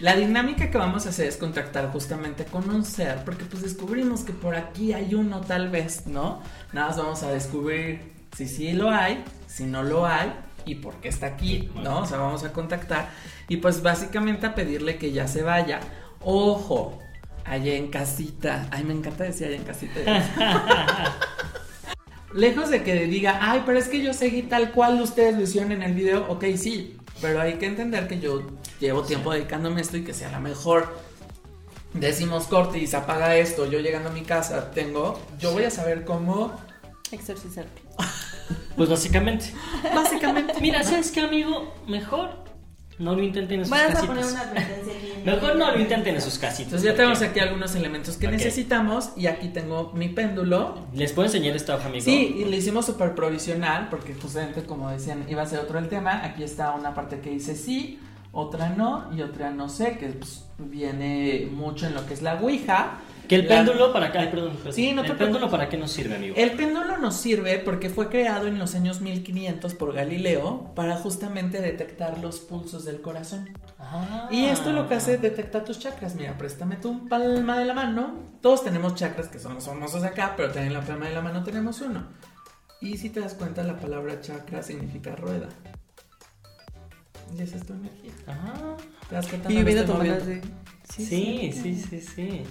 la 0.00 0.16
dinámica 0.16 0.70
que 0.70 0.78
vamos 0.78 1.04
a 1.06 1.10
hacer 1.10 1.26
es 1.28 1.36
contactar 1.36 1.92
justamente 1.92 2.46
con 2.46 2.68
un 2.70 2.82
ser, 2.82 3.18
porque 3.26 3.44
pues 3.44 3.62
descubrimos 3.62 4.22
que 4.22 4.32
por 4.32 4.56
aquí 4.56 4.94
hay 4.94 5.14
uno 5.14 5.42
tal 5.42 5.68
vez, 5.68 6.06
¿no? 6.06 6.40
Nada 6.72 6.88
más 6.88 6.96
vamos 6.96 7.22
a 7.22 7.30
descubrir 7.30 8.15
si 8.36 8.46
sí 8.46 8.72
lo 8.72 8.90
hay, 8.90 9.24
si 9.46 9.64
no 9.64 9.82
lo 9.82 10.06
hay 10.06 10.30
y 10.66 10.74
por 10.74 10.96
qué 10.96 11.08
está 11.08 11.26
aquí, 11.26 11.70
¿no? 11.82 12.00
O 12.00 12.06
sea, 12.06 12.18
vamos 12.18 12.44
a 12.44 12.52
contactar 12.52 13.08
y 13.48 13.56
pues 13.56 13.82
básicamente 13.82 14.44
a 14.44 14.54
pedirle 14.54 14.98
que 14.98 15.10
ya 15.12 15.26
se 15.26 15.42
vaya. 15.42 15.80
Ojo, 16.20 16.98
allá 17.46 17.74
en 17.74 17.88
casita, 17.88 18.68
ay, 18.70 18.84
me 18.84 18.92
encanta 18.92 19.24
decir 19.24 19.46
allá 19.46 19.56
en 19.56 19.64
casita. 19.64 20.00
Lejos 22.34 22.68
de 22.68 22.82
que 22.82 23.06
diga, 23.06 23.38
ay, 23.40 23.62
pero 23.64 23.78
es 23.78 23.88
que 23.88 24.02
yo 24.02 24.12
seguí 24.12 24.42
tal 24.42 24.72
cual 24.72 25.00
ustedes 25.00 25.34
lo 25.36 25.42
hicieron 25.42 25.72
en 25.72 25.82
el 25.82 25.94
video, 25.94 26.26
ok, 26.28 26.44
sí, 26.56 26.98
pero 27.22 27.40
hay 27.40 27.54
que 27.54 27.64
entender 27.64 28.06
que 28.06 28.20
yo 28.20 28.46
llevo 28.80 29.02
tiempo 29.02 29.32
dedicándome 29.32 29.78
a 29.78 29.82
esto 29.82 29.96
y 29.96 30.04
que 30.04 30.12
si 30.12 30.24
a 30.24 30.30
lo 30.30 30.40
mejor 30.40 30.98
decimos 31.94 32.48
corte 32.48 32.78
y 32.78 32.86
se 32.86 32.98
apaga 32.98 33.36
esto, 33.36 33.70
yo 33.70 33.80
llegando 33.80 34.10
a 34.10 34.12
mi 34.12 34.22
casa 34.22 34.70
tengo, 34.72 35.18
yo 35.38 35.52
voy 35.52 35.64
a 35.64 35.70
saber 35.70 36.04
cómo, 36.04 36.52
Exorcizarte. 37.12 37.82
Pues 38.76 38.88
básicamente. 38.88 39.52
básicamente, 39.94 40.54
Mira, 40.60 40.82
¿sabes 40.82 41.10
qué, 41.10 41.20
amigo? 41.20 41.74
Mejor 41.86 42.44
No 42.98 43.14
lo 43.14 43.22
intenten 43.22 43.60
en 43.60 43.66
sus 43.66 43.70
Vamos 43.70 43.90
a 43.90 43.92
casitas. 43.94 44.06
poner 44.16 44.24
una 44.32 44.40
advertencia 44.40 44.92
aquí. 44.94 45.22
Mejor 45.24 45.56
no 45.56 45.70
lo 45.72 45.80
intenten 45.80 46.14
en 46.14 46.20
sus 46.22 46.38
casitas. 46.38 46.64
Entonces 46.66 46.82
ya 46.84 46.90
porque 46.92 47.02
tenemos 47.02 47.22
aquí 47.22 47.40
algunos 47.40 47.74
elementos 47.74 48.16
que 48.16 48.28
necesitamos 48.28 49.10
y 49.16 49.26
aquí 49.26 49.48
tengo 49.48 49.92
mi 49.94 50.08
péndulo. 50.08 50.86
¿Les 50.94 51.12
puedo 51.12 51.26
enseñar 51.26 51.54
esta 51.56 51.74
hoja, 51.74 51.86
amigo? 51.88 52.04
Sí, 52.04 52.36
y 52.38 52.44
lo 52.44 52.56
hicimos 52.56 52.86
súper 52.86 53.14
provisional 53.14 53.88
porque 53.90 54.14
justamente 54.14 54.62
como 54.62 54.88
decían 54.90 55.24
iba 55.28 55.42
a 55.42 55.46
ser 55.46 55.58
otro 55.60 55.78
el 55.78 55.88
tema. 55.88 56.24
Aquí 56.24 56.42
está 56.42 56.70
una 56.72 56.94
parte 56.94 57.20
que 57.20 57.30
dice 57.30 57.54
sí, 57.54 57.98
otra 58.32 58.70
no 58.70 59.10
y 59.14 59.20
otra 59.22 59.50
no 59.50 59.68
sé, 59.68 59.98
que 59.98 60.06
pues, 60.08 60.44
viene 60.58 61.48
mucho 61.52 61.86
en 61.86 61.94
lo 61.94 62.06
que 62.06 62.14
es 62.14 62.22
la 62.22 62.34
Ouija. 62.36 63.00
Que 63.28 63.36
el 63.36 63.48
La- 63.48 63.56
péndulo 63.56 63.92
para 63.92 64.06
acá. 64.06 64.20
Ay, 64.20 64.28
perdón. 64.28 64.56
perdón. 64.56 64.72
Sí, 64.72 64.92
no 64.92 65.02
te 65.02 65.12
¿El 65.12 65.16
péndulo 65.16 65.50
para 65.50 65.68
qué 65.68 65.76
nos 65.76 65.90
sirve, 65.90 66.16
amigo? 66.16 66.34
El 66.36 66.52
péndulo 66.52 66.96
nos 66.98 67.16
sirve 67.16 67.58
porque 67.58 67.90
fue 67.90 68.08
creado 68.08 68.46
en 68.46 68.58
los 68.58 68.74
años 68.74 69.00
1500 69.00 69.74
por 69.74 69.92
Galileo 69.92 70.72
para 70.74 70.96
justamente 70.96 71.60
detectar 71.60 72.18
los 72.18 72.38
pulsos 72.40 72.84
del 72.84 73.00
corazón. 73.00 73.50
Ah. 73.78 74.28
Y 74.30 74.46
esto 74.46 74.72
lo 74.72 74.88
que 74.88 74.94
hace 74.94 75.14
es 75.14 75.22
detectar 75.22 75.64
tus 75.64 75.78
chakras. 75.78 76.14
Mira, 76.14 76.36
préstame 76.38 76.76
tu 76.76 77.08
palma 77.08 77.58
de 77.58 77.64
la 77.64 77.74
mano. 77.74 78.14
Todos 78.40 78.64
tenemos 78.64 78.94
chakras 78.94 79.28
que 79.28 79.38
son 79.38 79.54
los 79.54 79.64
famosos 79.66 80.02
acá, 80.04 80.34
pero 80.36 80.48
también 80.48 80.68
en 80.68 80.74
la 80.74 80.82
palma 80.82 81.08
de 81.08 81.14
la 81.14 81.22
mano 81.22 81.42
tenemos 81.42 81.80
uno. 81.80 82.04
Y 82.80 82.98
si 82.98 83.10
te 83.10 83.20
das 83.20 83.34
cuenta, 83.34 83.62
la 83.62 83.78
palabra 83.78 84.20
chakra 84.20 84.62
significa 84.62 85.16
rueda. 85.16 85.48
Y 87.36 87.42
esa 87.42 87.56
es 87.56 87.66
tu 87.66 87.72
energía. 87.72 88.12
Ah. 88.28 88.76
¿Te 89.08 89.14
das 89.14 89.26
cuenta? 89.26 89.52
Y 89.52 89.56
estoy 89.58 89.84
tu 89.84 89.92
así. 89.92 90.40
Sí, 90.88 91.52
sí, 91.52 91.74
sí, 91.90 92.00
sí. 92.00 92.42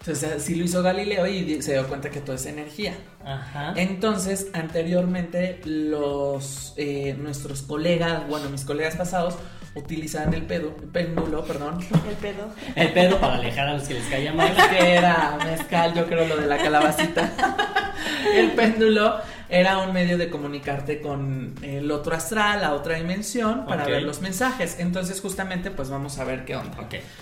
Entonces, 0.00 0.32
así 0.36 0.54
lo 0.54 0.64
hizo 0.64 0.82
Galileo 0.82 1.26
y 1.26 1.60
se 1.62 1.72
dio 1.72 1.88
cuenta 1.88 2.10
que 2.10 2.20
todo 2.20 2.36
es 2.36 2.46
energía. 2.46 2.94
Ajá. 3.24 3.72
Entonces, 3.76 4.48
anteriormente, 4.52 5.60
los 5.64 6.74
eh, 6.76 7.16
nuestros 7.18 7.62
colegas, 7.62 8.28
bueno, 8.28 8.48
mis 8.50 8.64
colegas 8.64 8.94
pasados, 8.94 9.34
utilizaban 9.74 10.32
el 10.34 10.42
pedo- 10.46 10.76
péndulo, 10.92 11.44
perdón, 11.44 11.80
El 12.08 12.14
pedo. 12.16 12.48
El 12.76 12.92
pedo 12.92 13.18
para 13.18 13.34
alejar 13.34 13.66
a 13.68 13.74
los 13.74 13.88
que 13.88 13.94
les 13.94 14.04
caía 14.04 14.32
mal. 14.32 14.54
que 14.70 14.94
era 14.94 15.38
mezcal, 15.44 15.92
yo 15.94 16.06
creo 16.06 16.24
lo 16.26 16.36
de 16.36 16.46
la 16.46 16.56
calabacita. 16.58 17.32
El 18.34 18.52
péndulo 18.52 19.16
era 19.48 19.78
un 19.78 19.92
medio 19.92 20.18
de 20.18 20.28
comunicarte 20.28 21.00
con 21.00 21.54
el 21.62 21.90
otro 21.90 22.16
astral, 22.16 22.60
la 22.60 22.74
otra 22.74 22.96
dimensión, 22.96 23.64
para 23.66 23.86
ver 23.86 24.02
los 24.02 24.20
mensajes. 24.20 24.76
Entonces, 24.78 25.20
justamente, 25.20 25.70
pues 25.70 25.88
vamos 25.88 26.18
a 26.18 26.24
ver 26.24 26.44
qué 26.44 26.56
onda. 26.56 26.76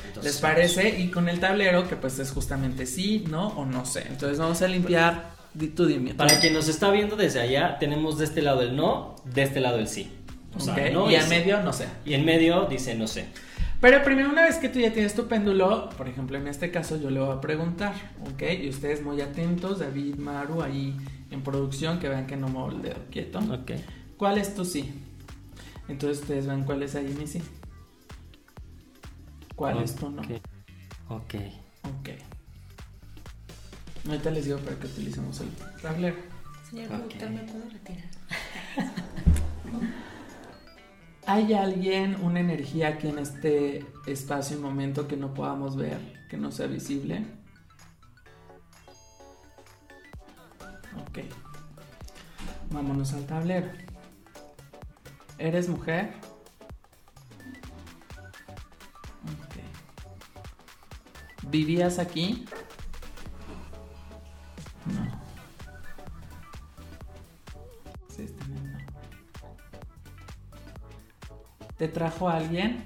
Entonces 0.07 0.25
¿Les 0.25 0.41
parece? 0.41 1.01
Y 1.01 1.11
con 1.11 1.29
el 1.29 1.41
tablero, 1.41 1.89
que 1.89 1.97
pues 1.97 2.19
es 2.19 2.31
justamente 2.31 2.87
sí, 2.87 3.25
no 3.29 3.49
o 3.49 3.65
no 3.67 3.85
sé. 3.85 4.05
Entonces 4.09 4.39
vamos 4.39 4.63
a 4.63 4.69
limpiar. 4.69 5.35
Di 5.53 5.69
tú 5.69 5.87
dime. 5.87 6.15
Para 6.15 6.41
quien 6.41 6.53
nos 6.53 6.69
está 6.69 6.91
viendo 6.91 7.15
desde 7.15 7.41
allá, 7.41 7.79
tenemos 7.79 8.19
de 8.19 8.25
este 8.25 8.43
lado 8.43 8.63
el 8.63 8.75
no, 8.75 9.17
de 9.25 9.43
este 9.43 9.61
lado 9.61 9.79
el 9.79 9.87
sí. 9.87 10.11
O 10.57 10.61
sea, 10.61 10.75
Ok, 10.75 10.81
no 10.93 11.11
y 11.11 11.21
sí. 11.21 11.29
medio, 11.29 11.61
no 11.63 11.73
sé. 11.73 11.87
Y 12.05 12.15
en 12.15 12.25
medio 12.25 12.67
dice 12.67 12.95
no 12.95 13.07
sé. 13.07 13.27
Pero 13.85 14.03
primero, 14.03 14.31
una 14.31 14.45
vez 14.45 14.57
que 14.57 14.71
tú 14.71 14.79
ya 14.79 14.95
tienes 14.95 15.15
tu 15.15 15.29
péndulo, 15.29 15.91
por 15.91 16.09
ejemplo, 16.09 16.39
en 16.39 16.47
este 16.49 16.71
caso 16.71 16.97
yo 16.97 17.11
le 17.11 17.21
voy 17.21 17.37
a 17.37 17.41
preguntar, 17.43 17.93
¿ok? 18.33 18.43
Y 18.63 18.71
ustedes 18.71 19.03
muy 19.03 19.21
atentos, 19.21 19.81
David, 19.81 20.15
Maru, 20.15 20.63
ahí 20.63 20.97
en 21.31 21.43
producción, 21.43 21.99
que 21.99 22.09
vean 22.09 22.27
que 22.27 22.35
no 22.35 22.49
muevo 22.49 22.71
el 22.71 22.81
dedo 22.81 22.97
quieto. 23.11 23.41
Ok. 23.41 23.73
¿Cuál 24.17 24.39
es 24.39 24.55
tu 24.55 24.65
sí? 24.65 24.91
Entonces 25.87 26.23
ustedes 26.23 26.47
ven 26.47 26.65
cuál 26.65 26.83
es 26.83 26.95
ahí 26.95 27.15
mi 27.19 27.27
sí. 27.27 27.43
¿Cuál 29.55 29.83
es 29.83 29.95
tu 29.95 30.09
no? 30.09 30.23
Ok. 31.11 31.35
Ok. 31.83 32.09
Ahorita 34.09 34.31
les 34.31 34.47
digo 34.47 34.61
para 34.61 34.79
que 34.79 34.87
utilicemos 34.87 35.41
el 35.41 35.51
tablero. 35.83 36.17
Señor 36.71 36.87
Ok. 36.87 36.91
productor, 36.91 37.31
¿me 37.33 37.43
puedo 37.43 37.65
retirar? 37.69 38.09
¿Hay 41.27 41.55
alguien, 41.55 42.23
una 42.23 42.41
energía 42.41 42.89
aquí 42.89 43.09
en 43.09 43.19
este 43.19 43.87
espacio 44.07 44.59
y 44.59 44.61
momento 44.61 45.09
que 45.09 45.17
no 45.17 45.33
podamos 45.33 45.75
ver, 45.75 46.27
que 46.29 46.37
no 46.37 46.53
sea 46.53 46.67
visible? 46.67 47.25
Ok. 51.09 51.21
Vámonos 52.71 53.15
al 53.15 53.25
tablero. 53.25 53.69
¿Eres 55.39 55.67
mujer? 55.71 56.13
Ok. 59.47 59.57
¿Vivías 61.49 61.99
aquí? 61.99 62.45
¿Te 71.85 71.91
trajo 71.91 72.31
alguien? 72.31 72.83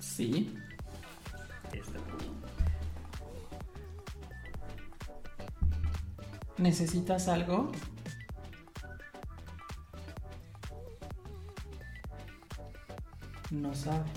Sí. 0.00 0.52
¿Necesitas 6.58 7.28
algo? 7.28 7.70
No 13.52 13.72
sabe. 13.76 14.10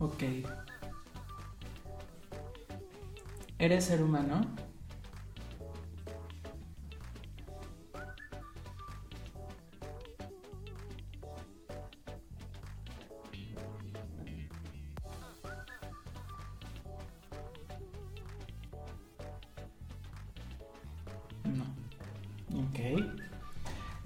Ok. 0.00 0.22
¿Eres 3.58 3.86
ser 3.86 4.02
humano? 4.02 4.67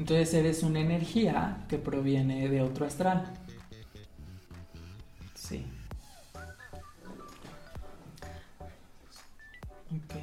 Entonces 0.02 0.34
eres 0.34 0.64
una 0.64 0.80
energía 0.80 1.64
que 1.68 1.78
proviene 1.78 2.48
de 2.48 2.60
otro 2.60 2.84
astral. 2.84 3.22
Sí. 5.32 5.64
Ok. 9.94 10.16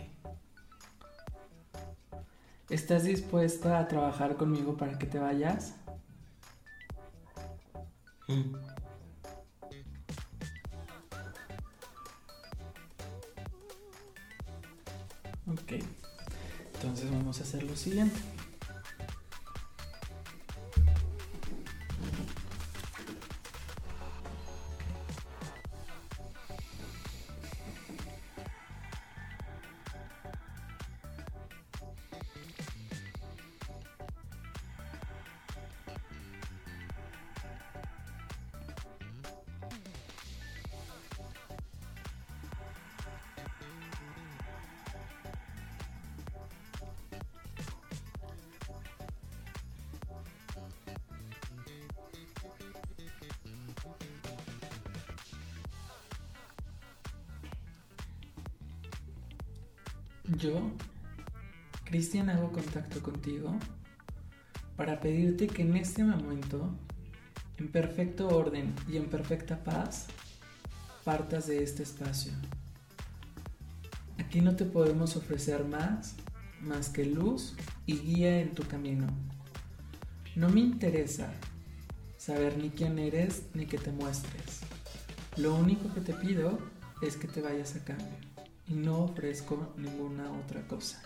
¿Estás 2.70 3.06
dispuesta 3.06 3.80
a 3.80 3.88
trabajar 3.88 4.36
conmigo 4.36 4.76
para 4.76 5.00
que 5.00 5.06
te 5.06 5.18
vayas? 5.18 5.76
Yo, 60.40 60.72
Cristian, 61.84 62.30
hago 62.30 62.54
contacto 62.54 63.04
contigo 63.04 63.60
para 64.78 65.02
pedirte 65.02 65.48
que 65.48 65.64
en 65.64 65.76
este 65.76 66.02
momento, 66.02 66.74
en 67.58 67.68
perfecto 67.68 68.30
orden 68.30 68.74
y 68.88 68.96
en 68.96 69.10
perfecta 69.10 69.62
paz, 69.62 70.08
partas 71.04 71.48
de 71.48 71.62
este 71.62 71.84
espacio. 71.84 72.32
Aquí 74.18 74.40
no 74.40 74.56
te 74.56 74.64
podemos 74.64 75.18
ofrecer 75.18 75.66
más, 75.66 76.16
más 76.62 76.88
que 76.88 77.04
luz 77.04 77.58
y 77.86 77.98
guía 77.98 78.40
en 78.40 78.56
tu 78.56 78.64
camino. 78.64 79.08
No 80.38 80.48
me 80.48 80.62
interesa 80.62 81.34
saber 82.18 82.58
ni 82.58 82.70
quién 82.70 82.98
eres 82.98 83.44
ni 83.54 83.66
que 83.66 83.78
te 83.78 83.92
muestres. 83.92 84.62
Lo 85.36 85.54
único 85.54 85.94
que 85.94 86.00
te 86.00 86.14
pido 86.14 86.60
es 87.02 87.18
que 87.18 87.28
te 87.28 87.42
vayas 87.42 87.76
a 87.76 87.84
cambio 87.84 88.29
y 88.70 88.74
No 88.74 89.06
ofrezco 89.06 89.74
ninguna 89.78 90.32
otra 90.32 90.62
cosa. 90.68 91.02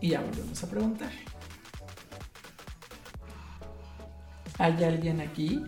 Y 0.00 0.10
ya 0.10 0.20
volvemos 0.20 0.62
a 0.62 0.70
preguntar. 0.70 1.10
¿Hay 4.58 4.84
alguien 4.84 5.20
aquí? 5.20 5.60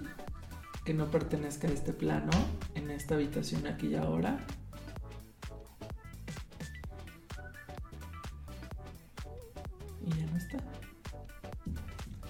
Que 0.88 0.94
no 0.94 1.10
pertenezca 1.10 1.68
a 1.68 1.70
este 1.70 1.92
plano, 1.92 2.30
en 2.74 2.90
esta 2.90 3.14
habitación 3.14 3.66
aquí 3.66 3.88
y 3.88 3.94
ahora? 3.94 4.38
Y 10.02 10.08
ya 10.08 10.24
no 10.32 10.38
está. 10.38 10.56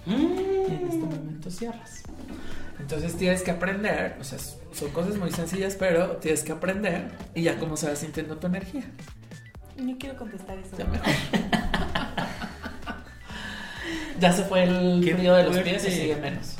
Y 0.05 0.73
en 0.73 0.87
este 0.89 0.97
momento 0.97 1.49
cierras. 1.49 2.03
Entonces 2.79 3.15
tienes 3.15 3.43
que 3.43 3.51
aprender, 3.51 4.17
o 4.19 4.25
sea, 4.25 4.39
son 4.39 4.89
cosas 4.91 5.15
muy 5.15 5.31
sencillas, 5.31 5.77
pero 5.79 6.17
tienes 6.17 6.43
que 6.43 6.51
aprender 6.51 7.11
y 7.33 7.43
ya 7.43 7.57
cómo 7.59 7.77
se 7.77 7.87
va 7.87 7.95
sintiendo 7.95 8.39
tu 8.39 8.47
energía. 8.47 8.83
No 9.77 9.97
quiero 9.97 10.17
contestar 10.17 10.57
eso. 10.57 10.75
Ya, 10.77 10.83
mejor. 10.83 11.07
Ya 14.19 14.33
se 14.33 14.43
fue 14.43 14.65
el 14.65 15.01
Qué 15.01 15.15
frío 15.15 15.33
de 15.33 15.43
los 15.43 15.53
fuerte. 15.53 15.69
pies 15.69 15.87
y 15.87 15.91
sigue 15.91 16.17
menos. 16.17 16.58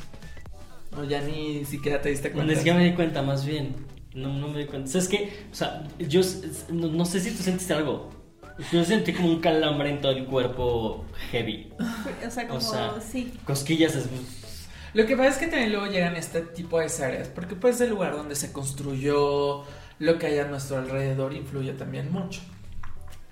O 0.96 1.04
ya 1.04 1.20
ni 1.22 1.64
siquiera 1.64 2.00
te 2.02 2.08
diste 2.10 2.30
cuenta. 2.32 2.52
Ni 2.52 2.56
siquiera 2.56 2.78
me 2.78 2.84
di 2.84 2.94
cuenta, 2.94 3.22
más 3.22 3.44
bien. 3.44 3.74
No, 4.14 4.32
no 4.34 4.48
me 4.48 4.58
di 4.60 4.66
cuenta. 4.66 4.90
¿Sabes 4.90 5.08
qué? 5.08 5.46
O 5.52 5.54
sea, 5.54 5.84
yo 5.98 6.20
no, 6.70 6.88
no 6.88 7.04
sé 7.04 7.20
si 7.20 7.30
tú 7.30 7.42
sentiste 7.42 7.74
algo. 7.74 8.10
Yo 8.72 8.84
sentí 8.84 9.12
como 9.12 9.28
un 9.28 9.40
calambre 9.40 9.90
en 9.90 10.00
todo 10.00 10.12
el 10.12 10.26
cuerpo 10.26 11.06
heavy. 11.30 11.72
O 12.26 12.30
sea, 12.30 12.46
como, 12.46 12.58
O 12.58 12.60
sea, 12.60 12.94
sí. 13.00 13.32
Cosquillas. 13.44 13.94
es- 13.94 14.08
Lo 14.92 15.06
que 15.06 15.16
pasa 15.16 15.30
es 15.30 15.36
que 15.38 15.46
también 15.46 15.70
luego 15.72 15.86
llegan 15.86 16.16
este 16.16 16.40
tipo 16.42 16.80
de 16.80 16.88
seres, 16.88 17.28
porque 17.28 17.54
pues 17.54 17.80
el 17.80 17.90
lugar 17.90 18.12
donde 18.12 18.34
se 18.34 18.52
construyó, 18.52 19.64
lo 20.00 20.18
que 20.18 20.26
hay 20.26 20.38
a 20.40 20.44
nuestro 20.46 20.78
alrededor 20.78 21.32
influye 21.32 21.72
también 21.72 22.10
mucho. 22.12 22.40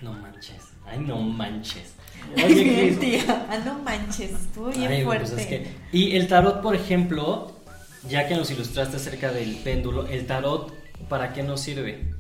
No 0.01 0.12
manches. 0.12 0.62
Ay, 0.87 1.01
no 1.01 1.18
manches. 1.18 1.94
Oye, 2.37 2.97
Tía, 3.01 3.47
ah, 3.51 3.59
no 3.65 3.79
manches, 3.81 4.33
estuvo 4.33 4.69
bien 4.69 4.91
Ay, 4.91 5.05
fuerte. 5.05 5.31
pues 5.31 5.41
es 5.41 5.47
que- 5.47 5.67
Y 5.93 6.17
el 6.17 6.29
tarot, 6.29 6.61
por 6.63 6.75
ejemplo, 6.75 7.53
ya 8.09 8.29
que 8.29 8.37
nos 8.37 8.51
ilustraste 8.51 8.97
acerca 8.97 9.33
del 9.33 9.57
péndulo, 9.57 10.07
el 10.07 10.27
tarot, 10.27 10.73
¿para 11.09 11.33
qué 11.33 11.43
nos 11.43 11.61
sirve? 11.61 12.13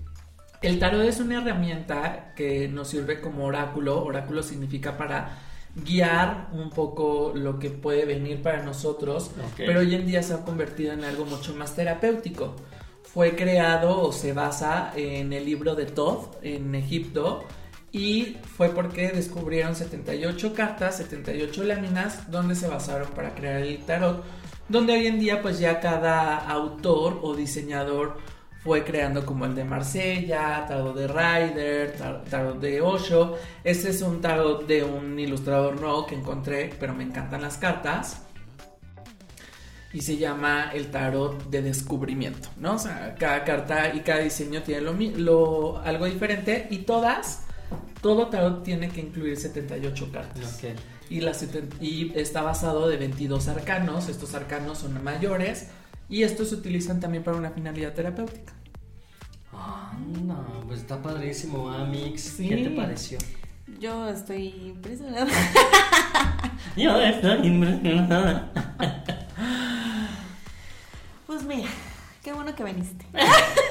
El 0.62 0.78
tarot 0.78 1.02
es 1.04 1.20
una 1.20 1.38
herramienta 1.40 2.32
que 2.34 2.66
nos 2.68 2.88
sirve 2.88 3.20
como 3.20 3.44
oráculo. 3.44 4.02
Oráculo 4.04 4.42
significa 4.42 4.96
para 4.96 5.38
guiar 5.76 6.48
un 6.52 6.70
poco 6.70 7.32
lo 7.34 7.60
que 7.60 7.70
puede 7.70 8.04
venir 8.04 8.42
para 8.42 8.62
nosotros, 8.64 9.30
pero 9.56 9.80
hoy 9.80 9.94
en 9.94 10.06
día 10.06 10.22
se 10.22 10.34
ha 10.34 10.38
convertido 10.38 10.92
en 10.92 11.04
algo 11.04 11.24
mucho 11.26 11.54
más 11.54 11.76
terapéutico. 11.76 12.56
Fue 13.04 13.36
creado 13.36 14.00
o 14.02 14.10
se 14.12 14.32
basa 14.32 14.92
en 14.96 15.32
el 15.32 15.44
libro 15.44 15.76
de 15.76 15.86
Thoth 15.86 16.36
en 16.42 16.74
Egipto 16.74 17.44
y 17.92 18.36
fue 18.56 18.68
porque 18.70 19.08
descubrieron 19.12 19.74
78 19.74 20.54
cartas, 20.54 20.96
78 20.98 21.64
láminas 21.64 22.30
donde 22.30 22.54
se 22.54 22.68
basaron 22.68 23.08
para 23.10 23.34
crear 23.34 23.60
el 23.62 23.78
tarot, 23.84 24.24
donde 24.68 24.92
hoy 24.94 25.06
en 25.06 25.18
día 25.18 25.40
pues 25.42 25.58
ya 25.58 25.80
cada 25.80 26.36
autor 26.36 27.20
o 27.22 27.34
diseñador 27.34 28.18
fue 28.62 28.84
creando 28.84 29.24
como 29.24 29.46
el 29.46 29.54
de 29.54 29.64
Marsella, 29.64 30.66
tarot 30.68 30.94
de 30.94 31.06
Ryder, 31.08 31.96
tar- 31.96 32.24
tarot 32.24 32.60
de 32.60 32.80
Osho. 32.82 33.36
Este 33.64 33.90
es 33.90 34.02
un 34.02 34.20
tarot 34.20 34.66
de 34.66 34.82
un 34.84 35.18
ilustrador 35.18 35.80
nuevo 35.80 36.04
que 36.06 36.16
encontré, 36.16 36.70
pero 36.78 36.92
me 36.92 37.04
encantan 37.04 37.40
las 37.40 37.56
cartas. 37.56 38.22
Y 39.92 40.02
se 40.02 40.18
llama 40.18 40.70
el 40.74 40.90
tarot 40.90 41.48
de 41.48 41.62
descubrimiento, 41.62 42.50
¿no? 42.58 42.74
O 42.74 42.78
sea, 42.78 43.14
cada 43.18 43.42
carta 43.44 43.94
y 43.94 44.00
cada 44.00 44.18
diseño 44.20 44.62
tiene 44.62 44.82
lo, 44.82 44.92
lo- 44.92 45.78
algo 45.78 46.04
diferente 46.04 46.66
y 46.70 46.78
todas, 46.78 47.44
todo 48.02 48.28
tarot 48.28 48.62
tiene 48.62 48.88
que 48.88 49.00
incluir 49.00 49.36
78 49.36 50.10
cartas. 50.12 50.58
Ok. 50.62 50.70
Y, 51.10 51.20
seten- 51.20 51.70
y 51.80 52.12
está 52.18 52.42
basado 52.42 52.88
de 52.88 52.96
22 52.96 53.48
arcanos. 53.48 54.08
Estos 54.08 54.34
arcanos 54.34 54.78
son 54.78 55.02
mayores 55.02 55.68
y 56.08 56.22
estos 56.22 56.50
se 56.50 56.56
utilizan 56.56 57.00
también 57.00 57.24
para 57.24 57.36
una 57.36 57.50
finalidad 57.50 57.92
terapéutica. 57.94 58.52
Ah, 59.52 59.92
no, 60.24 60.62
pues 60.66 60.80
está 60.80 61.00
padrísimo, 61.02 61.70
Amix. 61.70 62.20
Sí. 62.22 62.48
¿Qué 62.48 62.56
te 62.58 62.70
pareció? 62.70 63.18
Yo 63.80 64.08
estoy 64.08 64.48
impresionada. 64.48 65.26
Yo 66.76 67.00
estoy 67.02 67.46
impresionada. 67.46 68.52
Pues 71.26 71.42
mira, 71.42 71.68
qué 72.22 72.32
bueno 72.32 72.54
que 72.54 72.64
viniste. 72.64 73.04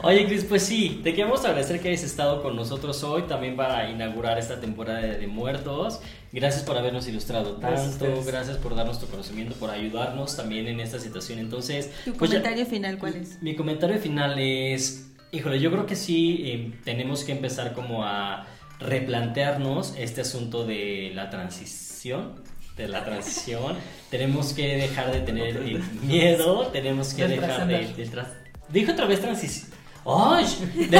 Oye, 0.00 0.26
Cris, 0.26 0.44
pues 0.44 0.62
sí, 0.62 1.00
te 1.02 1.12
queremos 1.12 1.44
agradecer 1.44 1.80
que 1.80 1.88
hayas 1.88 2.04
estado 2.04 2.40
con 2.40 2.54
nosotros 2.54 3.02
hoy, 3.02 3.22
también 3.22 3.56
para 3.56 3.90
inaugurar 3.90 4.38
esta 4.38 4.60
temporada 4.60 5.00
de, 5.00 5.18
de 5.18 5.26
Muertos. 5.26 6.00
Gracias 6.30 6.62
por 6.62 6.78
habernos 6.78 7.08
ilustrado 7.08 7.56
tanto, 7.56 8.06
gracias 8.24 8.58
por 8.58 8.76
darnos 8.76 9.00
tu 9.00 9.06
conocimiento, 9.06 9.56
por 9.56 9.70
ayudarnos 9.70 10.36
también 10.36 10.68
en 10.68 10.78
esta 10.78 11.00
situación. 11.00 11.40
Entonces, 11.40 11.90
Tu 12.04 12.12
pues 12.12 12.30
ya- 12.30 12.38
comentario 12.38 12.66
final, 12.66 12.98
¿cuál 12.98 13.16
es? 13.16 13.42
Mi 13.42 13.56
comentario 13.56 13.98
final 13.98 14.38
es, 14.38 15.10
híjole, 15.32 15.58
yo 15.58 15.72
creo 15.72 15.86
que 15.86 15.96
sí 15.96 16.42
eh, 16.44 16.72
tenemos 16.84 17.24
que 17.24 17.32
empezar 17.32 17.72
como 17.72 18.04
a 18.04 18.46
replantearnos 18.78 19.94
este 19.98 20.20
asunto 20.20 20.64
de 20.64 21.10
la 21.12 21.28
transición, 21.30 22.34
de 22.76 22.86
la 22.86 23.04
transición. 23.04 23.74
tenemos 24.10 24.52
que 24.52 24.76
dejar 24.76 25.10
de 25.12 25.20
tener 25.22 25.60
miedo, 26.02 26.68
tenemos 26.68 27.14
que 27.14 27.26
dejar 27.26 27.66
de... 27.66 27.78
del 27.94 28.10
tras- 28.12 28.34
Dijo 28.68 28.92
otra 28.92 29.06
vez 29.06 29.20
transición. 29.20 29.70
¡Ay! 30.08 30.46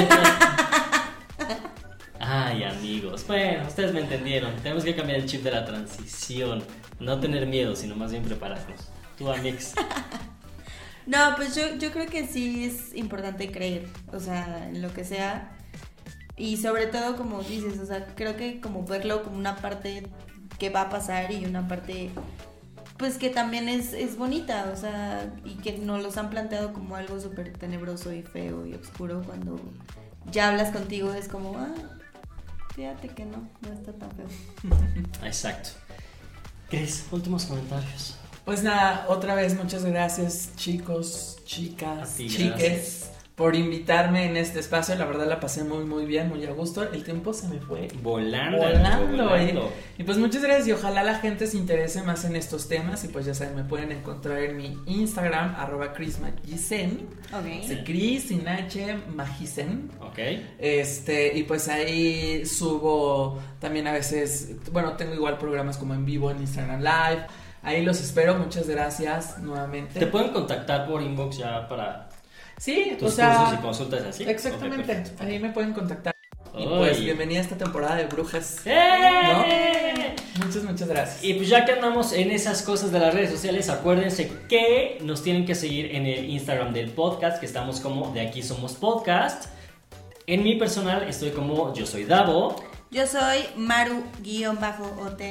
Ay, 2.21 2.63
amigos. 2.65 3.27
Bueno, 3.27 3.67
ustedes 3.67 3.95
me 3.95 4.01
entendieron. 4.01 4.55
Tenemos 4.57 4.85
que 4.85 4.95
cambiar 4.95 5.21
el 5.21 5.27
chip 5.27 5.43
de 5.43 5.51
la 5.51 5.65
transición. 5.65 6.63
No 7.01 7.19
tener 7.19 7.47
miedo, 7.47 7.75
sino 7.75 7.97
más 7.97 8.11
bien 8.11 8.23
prepararnos. 8.23 8.89
Tú, 9.17 9.31
Amix. 9.31 9.75
No, 11.07 11.17
pues 11.37 11.57
yo, 11.57 11.77
yo 11.79 11.91
creo 11.91 12.05
que 12.05 12.27
sí 12.27 12.65
es 12.65 12.95
importante 12.95 13.51
creer, 13.51 13.89
o 14.13 14.21
sea, 14.21 14.69
en 14.69 14.83
lo 14.83 14.93
que 14.93 15.05
sea. 15.05 15.57
Y 16.37 16.59
sobre 16.59 16.87
todo, 16.87 17.17
como 17.17 17.43
dices, 17.43 17.79
o 17.79 17.87
sea, 17.87 18.05
creo 18.15 18.37
que 18.37 18.61
como 18.61 18.85
verlo 18.85 19.23
como 19.23 19.39
una 19.39 19.57
parte 19.57 20.07
que 20.59 20.69
va 20.69 20.83
a 20.83 20.91
pasar 20.91 21.33
y 21.33 21.47
una 21.47 21.67
parte, 21.67 22.11
pues 22.99 23.17
que 23.17 23.31
también 23.31 23.69
es, 23.69 23.93
es 23.93 24.17
bonita, 24.17 24.71
o 24.75 24.77
sea, 24.77 25.33
y 25.45 25.55
que 25.55 25.79
nos 25.79 26.03
los 26.03 26.17
han 26.17 26.31
planteado 26.31 26.73
como 26.73 26.97
algo 26.97 27.21
súper 27.21 27.53
tenebroso 27.53 28.13
y 28.13 28.23
feo 28.23 28.67
y 28.67 28.75
oscuro 28.75 29.23
cuando 29.25 29.61
ya 30.33 30.49
hablas 30.49 30.73
contigo, 30.73 31.15
es 31.15 31.29
como, 31.29 31.57
ah, 31.57 31.69
fíjate 32.75 33.09
que 33.09 33.25
no, 33.25 33.49
no 33.61 33.73
está 33.73 33.93
tan 33.93 34.11
feo. 34.11 34.27
Exacto. 35.25 35.71
Cris, 36.69 37.07
últimos 37.13 37.47
comentarios. 37.47 38.17
Pues 38.45 38.63
nada, 38.63 39.07
otra 39.09 39.35
vez 39.35 39.57
muchas 39.57 39.85
gracias 39.85 40.51
chicos, 40.57 41.39
chicas, 41.45 42.17
ti, 42.17 42.29
chiques, 42.29 42.59
gracias. 42.59 43.08
Por 43.39 43.55
invitarme 43.55 44.27
en 44.27 44.37
este 44.37 44.59
espacio. 44.59 44.97
La 44.97 45.05
verdad 45.07 45.29
la 45.29 45.39
pasé 45.39 45.63
muy 45.63 45.85
muy 45.85 46.05
bien, 46.05 46.29
muy 46.29 46.45
a 46.45 46.51
gusto. 46.51 46.83
El 46.83 47.05
tiempo 47.05 47.33
se 47.33 47.47
me 47.49 47.61
fue 47.61 47.87
Volando. 48.03 48.59
volando. 48.59 49.07
volando. 49.07 49.33
oye. 49.33 49.55
Y 49.97 50.03
pues 50.03 50.19
muchas 50.19 50.43
gracias 50.43 50.67
y 50.67 50.73
ojalá 50.73 51.05
la 51.05 51.15
gente 51.21 51.47
se 51.47 51.57
interese 51.57 52.03
más 52.03 52.25
en 52.25 52.35
estos 52.35 52.69
temas. 52.69 53.05
Y 53.05 53.09
pues 53.09 53.25
ya 53.27 53.35
saben, 53.35 53.55
me 53.55 53.63
pueden 53.63 53.93
encontrar 53.93 54.39
en 54.39 54.57
mi 54.57 54.77
Instagram, 54.87 55.55
arroba 55.57 55.93
chrismagicen. 55.93 57.07
Sí, 57.29 57.75
Ok. 57.75 57.85
Chris 57.85 58.25
sin 58.25 58.49
H, 58.49 58.99
Magicen. 59.15 59.91
Ok. 60.01 60.19
Este, 60.59 61.39
y 61.39 61.45
pues 61.45 61.69
ahí 61.69 62.45
subo 62.45 63.39
también 63.61 63.87
a 63.87 63.93
veces, 63.93 64.51
bueno, 64.73 64.95
tengo 64.95 65.15
igual 65.15 65.39
programas 65.39 65.79
como 65.79 65.95
en 65.95 66.05
vivo 66.05 66.31
en 66.33 66.39
Instagram 66.41 66.81
Live. 66.81 67.27
Ahí 67.63 67.85
los 67.85 68.01
espero, 68.01 68.37
muchas 68.37 68.69
gracias 68.69 69.39
nuevamente. 69.39 69.99
¿Te 69.99 70.07
pueden 70.07 70.33
contactar 70.33 70.87
por 70.89 71.03
inbox 71.03 71.39
ya 71.39 71.69
para 71.69 72.08
Sí, 72.59 72.97
tus 72.99 73.13
o 73.13 73.17
sea, 73.17 73.37
cursos 73.37 73.55
y 73.55 73.63
consultas 73.63 74.03
así? 74.05 74.25
exactamente. 74.25 75.05
Ahí 75.21 75.39
me 75.39 75.51
pueden 75.51 75.73
contactar. 75.73 76.15
Y 76.57 76.67
pues 76.67 77.01
bienvenida 77.01 77.39
a 77.39 77.43
esta 77.43 77.57
temporada 77.57 77.95
de 77.97 78.07
brujas. 78.07 78.63
¡Eh! 78.65 80.17
Muchas, 80.45 80.65
muchas 80.65 80.89
gracias. 80.89 81.23
Y 81.23 81.35
pues 81.35 81.49
ya 81.49 81.65
que 81.65 81.73
andamos 81.73 82.13
en 82.13 82.33
esas 82.33 82.63
cosas 82.63 82.91
de 82.91 82.99
las 82.99 83.15
redes 83.15 83.31
sociales, 83.31 83.69
acuérdense 83.69 84.33
que 84.49 84.99
nos 85.03 85.23
tienen 85.23 85.47
que 85.47 85.55
seguir 85.55 85.95
en 85.95 86.07
el 86.07 86.29
Instagram 86.29 86.73
del 86.73 86.91
podcast, 86.91 87.39
que 87.39 87.47
estamos 87.47 87.81
como 87.81 88.13
de 88.13 88.23
aquí 88.23 88.43
somos 88.43 88.75
podcast. 88.75 89.47
En 90.27 90.43
mi 90.43 90.57
personal 90.57 91.05
estoy 91.09 91.31
como 91.31 91.73
yo 91.75 91.87
soy 91.87 92.05
Davo. 92.05 92.57
Yo 92.91 93.07
soy 93.07 93.45
Maru-OT 93.57 95.23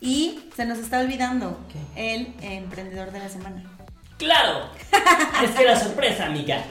y 0.00 0.40
se 0.54 0.64
nos 0.66 0.78
está 0.78 1.00
olvidando 1.00 1.58
el 1.96 2.32
emprendedor 2.42 3.10
de 3.10 3.18
la 3.18 3.28
semana. 3.28 3.69
¡Claro! 4.20 4.66
es 5.42 5.50
que 5.52 5.64
la 5.64 5.80
sorpresa, 5.80 6.26
amiga. 6.26 6.62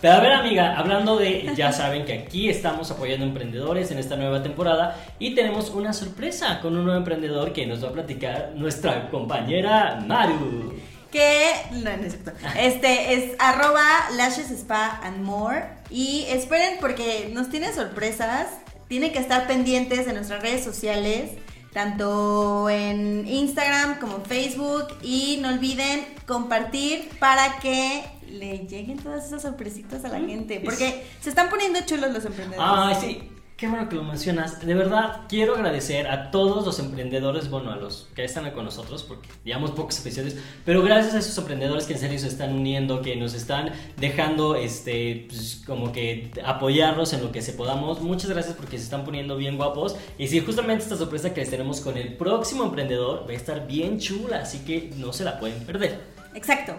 Pero 0.00 0.14
a 0.14 0.20
ver, 0.20 0.32
amiga, 0.32 0.78
hablando 0.78 1.18
de, 1.18 1.52
ya 1.54 1.70
saben 1.72 2.06
que 2.06 2.14
aquí 2.14 2.48
estamos 2.48 2.90
apoyando 2.90 3.26
emprendedores 3.26 3.90
en 3.90 3.98
esta 3.98 4.16
nueva 4.16 4.42
temporada 4.42 4.96
y 5.18 5.34
tenemos 5.34 5.68
una 5.70 5.92
sorpresa 5.92 6.60
con 6.60 6.74
un 6.74 6.84
nuevo 6.84 6.98
emprendedor 6.98 7.52
que 7.52 7.66
nos 7.66 7.84
va 7.84 7.90
a 7.90 7.92
platicar 7.92 8.52
nuestra 8.54 9.10
compañera 9.10 10.02
Maru. 10.06 10.74
Que, 11.12 11.52
no, 11.72 11.96
no 11.96 12.02
es 12.02 12.12
cierto. 12.14 12.32
Este 12.58 13.14
es 13.14 13.32
arroba 13.38 14.10
lashes 14.16 14.50
spa 14.50 14.98
and 15.02 15.22
more. 15.22 15.64
Y 15.90 16.24
esperen 16.30 16.78
porque 16.80 17.30
nos 17.32 17.50
tiene 17.50 17.74
sorpresas. 17.74 18.48
tienen 18.88 19.12
que 19.12 19.18
estar 19.18 19.46
pendientes 19.46 20.06
de 20.06 20.14
nuestras 20.14 20.40
redes 20.40 20.64
sociales, 20.64 21.32
tanto 21.76 22.70
en 22.70 23.28
Instagram 23.28 23.98
como 24.00 24.16
en 24.16 24.24
Facebook. 24.24 24.86
Y 25.02 25.40
no 25.42 25.50
olviden 25.50 26.06
compartir 26.26 27.10
para 27.18 27.58
que 27.58 28.02
le 28.30 28.60
lleguen 28.66 28.96
todas 28.96 29.26
esas 29.26 29.42
sorpresitas 29.42 30.02
a 30.06 30.08
la 30.08 30.18
gente. 30.20 30.62
Porque 30.64 31.06
se 31.20 31.28
están 31.28 31.50
poniendo 31.50 31.78
chulos 31.84 32.14
los 32.14 32.24
emprendedores. 32.24 32.96
Ay, 32.96 32.96
sí. 32.98 33.30
Qué 33.56 33.68
bueno 33.68 33.88
que 33.88 33.96
lo 33.96 34.02
mencionas. 34.02 34.66
De 34.66 34.74
verdad, 34.74 35.22
quiero 35.30 35.54
agradecer 35.54 36.08
a 36.08 36.30
todos 36.30 36.66
los 36.66 36.78
emprendedores, 36.78 37.48
bueno, 37.48 37.72
a 37.72 37.76
los 37.76 38.06
que 38.14 38.22
están 38.22 38.50
con 38.50 38.66
nosotros, 38.66 39.02
porque 39.02 39.30
llevamos 39.44 39.70
pocos 39.70 39.98
episodios, 39.98 40.34
pero 40.66 40.82
gracias 40.82 41.14
a 41.14 41.18
esos 41.20 41.38
emprendedores 41.38 41.86
que 41.86 41.94
en 41.94 41.98
serio 41.98 42.18
se 42.18 42.28
están 42.28 42.52
uniendo, 42.52 43.00
que 43.00 43.16
nos 43.16 43.32
están 43.32 43.72
dejando, 43.96 44.56
este, 44.56 45.24
pues, 45.30 45.62
como 45.66 45.90
que 45.90 46.30
apoyarnos 46.44 47.14
en 47.14 47.22
lo 47.22 47.32
que 47.32 47.40
se 47.40 47.54
podamos. 47.54 48.02
Muchas 48.02 48.28
gracias 48.28 48.54
porque 48.56 48.76
se 48.76 48.84
están 48.84 49.06
poniendo 49.06 49.38
bien 49.38 49.56
guapos. 49.56 49.96
Y 50.18 50.26
sí, 50.26 50.40
justamente 50.40 50.84
esta 50.84 50.98
sorpresa 50.98 51.32
que 51.32 51.40
les 51.40 51.48
tenemos 51.48 51.80
con 51.80 51.96
el 51.96 52.14
próximo 52.14 52.64
emprendedor 52.64 53.24
va 53.26 53.32
a 53.32 53.36
estar 53.36 53.66
bien 53.66 53.98
chula, 53.98 54.40
así 54.40 54.66
que 54.66 54.92
no 54.98 55.14
se 55.14 55.24
la 55.24 55.40
pueden 55.40 55.64
perder. 55.64 55.98
Exacto. 56.34 56.74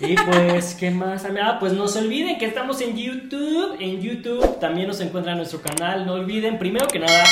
Y 0.00 0.14
pues, 0.14 0.74
¿qué 0.74 0.90
más? 0.90 1.24
Ah, 1.42 1.56
pues 1.58 1.72
no 1.72 1.88
se 1.88 1.98
olviden 1.98 2.38
que 2.38 2.46
estamos 2.46 2.80
en 2.80 2.96
YouTube. 2.96 3.76
En 3.80 4.00
YouTube 4.00 4.60
también 4.60 4.86
nos 4.86 5.00
encuentran 5.00 5.36
nuestro 5.36 5.60
canal. 5.60 6.06
No 6.06 6.14
olviden, 6.14 6.58
primero 6.58 6.86
que 6.86 7.00
nada, 7.00 7.24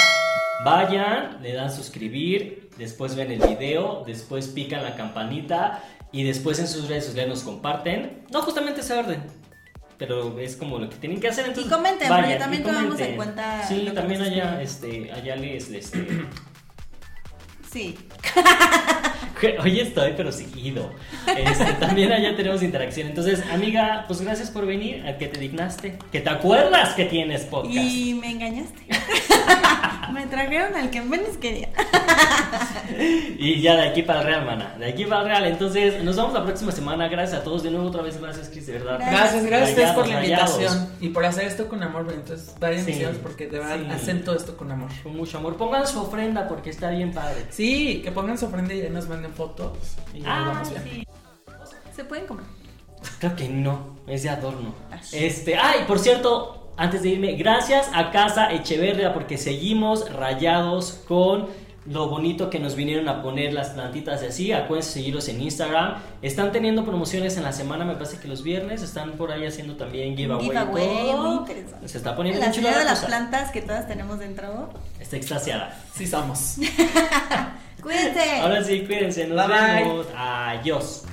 vayan, 0.65 1.41
le 1.43 1.53
dan 1.53 1.73
suscribir, 1.73 2.71
después 2.77 3.15
ven 3.15 3.31
el 3.31 3.41
video, 3.41 4.03
después 4.05 4.49
pican 4.49 4.83
la 4.83 4.97
campanita 4.97 5.83
y 6.11 6.25
después 6.25 6.59
en 6.59 6.67
sus 6.67 6.89
redes 6.89 7.07
sociales 7.07 7.31
nos 7.31 7.43
comparten. 7.45 8.25
No 8.33 8.43
justamente 8.43 8.81
ese 8.81 8.95
orden. 8.95 9.23
Pero 9.97 10.39
es 10.41 10.57
como 10.57 10.79
lo 10.79 10.91
que 10.91 10.97
tienen 10.97 11.21
que 11.21 11.29
hacer. 11.29 11.47
Entonces, 11.47 11.71
y 11.71 11.75
comenten, 11.75 12.09
vayan, 12.09 12.25
porque 12.25 12.39
también 12.39 12.63
tomamos 12.65 13.01
en 13.01 13.17
cuenta. 13.17 13.63
Sí, 13.67 13.89
también 13.95 14.21
allá, 14.21 14.61
este, 14.61 15.11
allá 15.13 15.37
les, 15.37 15.71
les 15.71 15.85
este, 15.87 16.27
Sí. 17.71 17.97
Hoy 19.63 19.81
estoy, 19.81 20.15
pero 20.17 20.33
seguido. 20.33 20.91
Este, 21.37 21.73
también 21.75 22.13
allá 22.13 22.35
tenemos 22.37 22.63
interacción. 22.63 23.09
Entonces, 23.09 23.43
amiga, 23.53 24.05
pues 24.07 24.21
gracias 24.21 24.51
por 24.51 24.67
venir, 24.67 25.07
a 25.07 25.19
que 25.19 25.29
te 25.29 25.41
dignaste, 25.41 25.99
que 26.11 26.21
te 26.21 26.31
acuerdas 26.31 26.95
que 26.95 27.05
tienes 27.05 27.43
podcast. 27.45 27.75
Y 27.75 28.15
me 28.15 28.31
engañaste. 28.31 28.83
me 30.13 30.27
trajeron 30.27 30.75
al 30.75 30.91
que 30.91 31.01
menos 31.03 31.37
quería. 31.39 31.69
Y 33.39 33.61
ya 33.61 33.77
de 33.77 33.89
aquí 33.89 34.03
para 34.03 34.21
el 34.21 34.27
Real, 34.27 34.47
mana. 34.47 34.75
De 34.79 34.87
aquí 34.87 35.05
para 35.05 35.23
el 35.23 35.29
Real. 35.29 35.45
Entonces, 35.47 36.03
nos 36.05 36.17
vemos 36.17 36.33
la 36.33 36.45
próxima 36.45 36.73
semana. 36.73 37.09
Gracias 37.09 37.41
a 37.41 37.45
todos. 37.45 37.63
De 37.63 37.71
nuevo, 37.71 37.89
otra 37.89 38.03
vez, 38.03 38.21
gracias, 38.21 38.49
Chris, 38.49 38.67
de 38.67 38.75
verdad. 38.75 38.99
Gracias, 39.01 39.45
gracias 39.45 39.69
a 39.69 39.71
ustedes 39.73 39.91
por 39.93 40.09
la 40.09 40.17
Rayados, 40.21 40.51
invitación 40.55 40.89
y 41.01 41.09
por 41.11 41.25
hacer 41.27 41.45
esto 41.47 41.69
con 41.69 41.83
amor. 41.83 42.07
Entonces, 42.13 42.55
varias 42.61 42.85
Sí, 42.85 43.05
porque 43.23 43.47
de 43.49 43.59
verdad 43.59 43.79
sí. 43.81 43.87
hacen 43.91 44.25
todo 44.25 44.37
esto 44.37 44.57
con 44.57 44.71
amor. 44.71 44.89
Con 45.03 45.17
mucho 45.17 45.39
amor. 45.39 45.57
Pongan 45.57 45.87
su 45.87 46.01
ofrenda 46.01 46.49
porque 46.49 46.71
está 46.71 46.91
bien 46.91 47.13
padre. 47.13 47.47
Sí, 47.51 48.01
que 48.03 48.13
pongan 48.13 48.39
su 48.39 48.47
ofrenda 48.47 48.73
y 48.75 48.83
ya 48.83 48.89
nos 48.89 49.09
manden 49.09 49.33
fotos 49.35 49.77
y 50.15 50.21
ya 50.21 50.29
nos 50.39 50.49
Ah, 50.49 50.53
vamos 50.53 50.71
bien. 50.71 50.83
sí. 50.85 51.07
Se 51.95 52.05
pueden 52.05 52.27
comer. 52.27 52.45
Creo 53.19 53.35
que 53.37 53.49
no, 53.49 53.97
es 54.07 54.23
de 54.23 54.31
adorno. 54.31 54.75
Ay. 54.91 55.01
Este, 55.13 55.57
ay, 55.57 55.81
por 55.87 55.99
cierto, 55.99 56.66
antes 56.77 57.03
de 57.03 57.09
irme, 57.11 57.33
gracias 57.37 57.89
a 57.95 58.11
Casa 58.11 58.53
Echeverria 58.53 59.15
porque 59.15 59.39
seguimos 59.39 60.13
rayados 60.13 61.03
con 61.09 61.47
lo 61.89 62.09
bonito 62.09 62.51
que 62.51 62.59
nos 62.59 62.75
vinieron 62.75 63.09
a 63.09 63.23
poner 63.23 63.53
las 63.53 63.69
plantitas 63.71 64.21
de 64.21 64.27
así. 64.29 64.53
Acuérdense 64.53 64.93
seguirlos 64.95 65.29
en 65.29 65.41
Instagram. 65.41 65.95
Están 66.21 66.51
teniendo 66.51 66.85
promociones 66.85 67.37
en 67.37 67.45
la 67.45 67.53
semana, 67.53 67.85
me 67.85 67.95
parece 67.95 68.19
que 68.19 68.27
los 68.27 68.43
viernes 68.43 68.83
están 68.83 69.13
por 69.13 69.31
ahí 69.31 69.47
haciendo 69.47 69.77
también 69.77 70.17
giveaway. 70.17 70.47
y 70.47 70.49
Giveaway, 70.51 70.87
todo. 71.13 71.23
muy 71.23 71.37
interesante. 71.37 71.89
Se 71.89 71.99
está 71.99 72.17
poniendo 72.17 72.41
La 72.41 72.53
ciudad 72.53 72.71
de 72.73 72.79
la 72.79 72.85
las 72.85 73.05
plantas 73.05 73.53
que 73.53 73.63
todas 73.63 73.87
tenemos 73.87 74.19
dentro. 74.19 74.69
Está 74.99 75.17
extasiada. 75.17 75.81
Sí 75.95 76.07
somos. 76.09 76.57
Cuídense. 77.83 78.41
Ahora 78.41 78.65
sí, 78.65 78.81
cuídense, 78.85 79.29
nos 79.29 79.47
Bye, 79.47 79.57
bye. 79.57 79.85
vemos. 79.85 80.07
Adiós. 80.17 81.05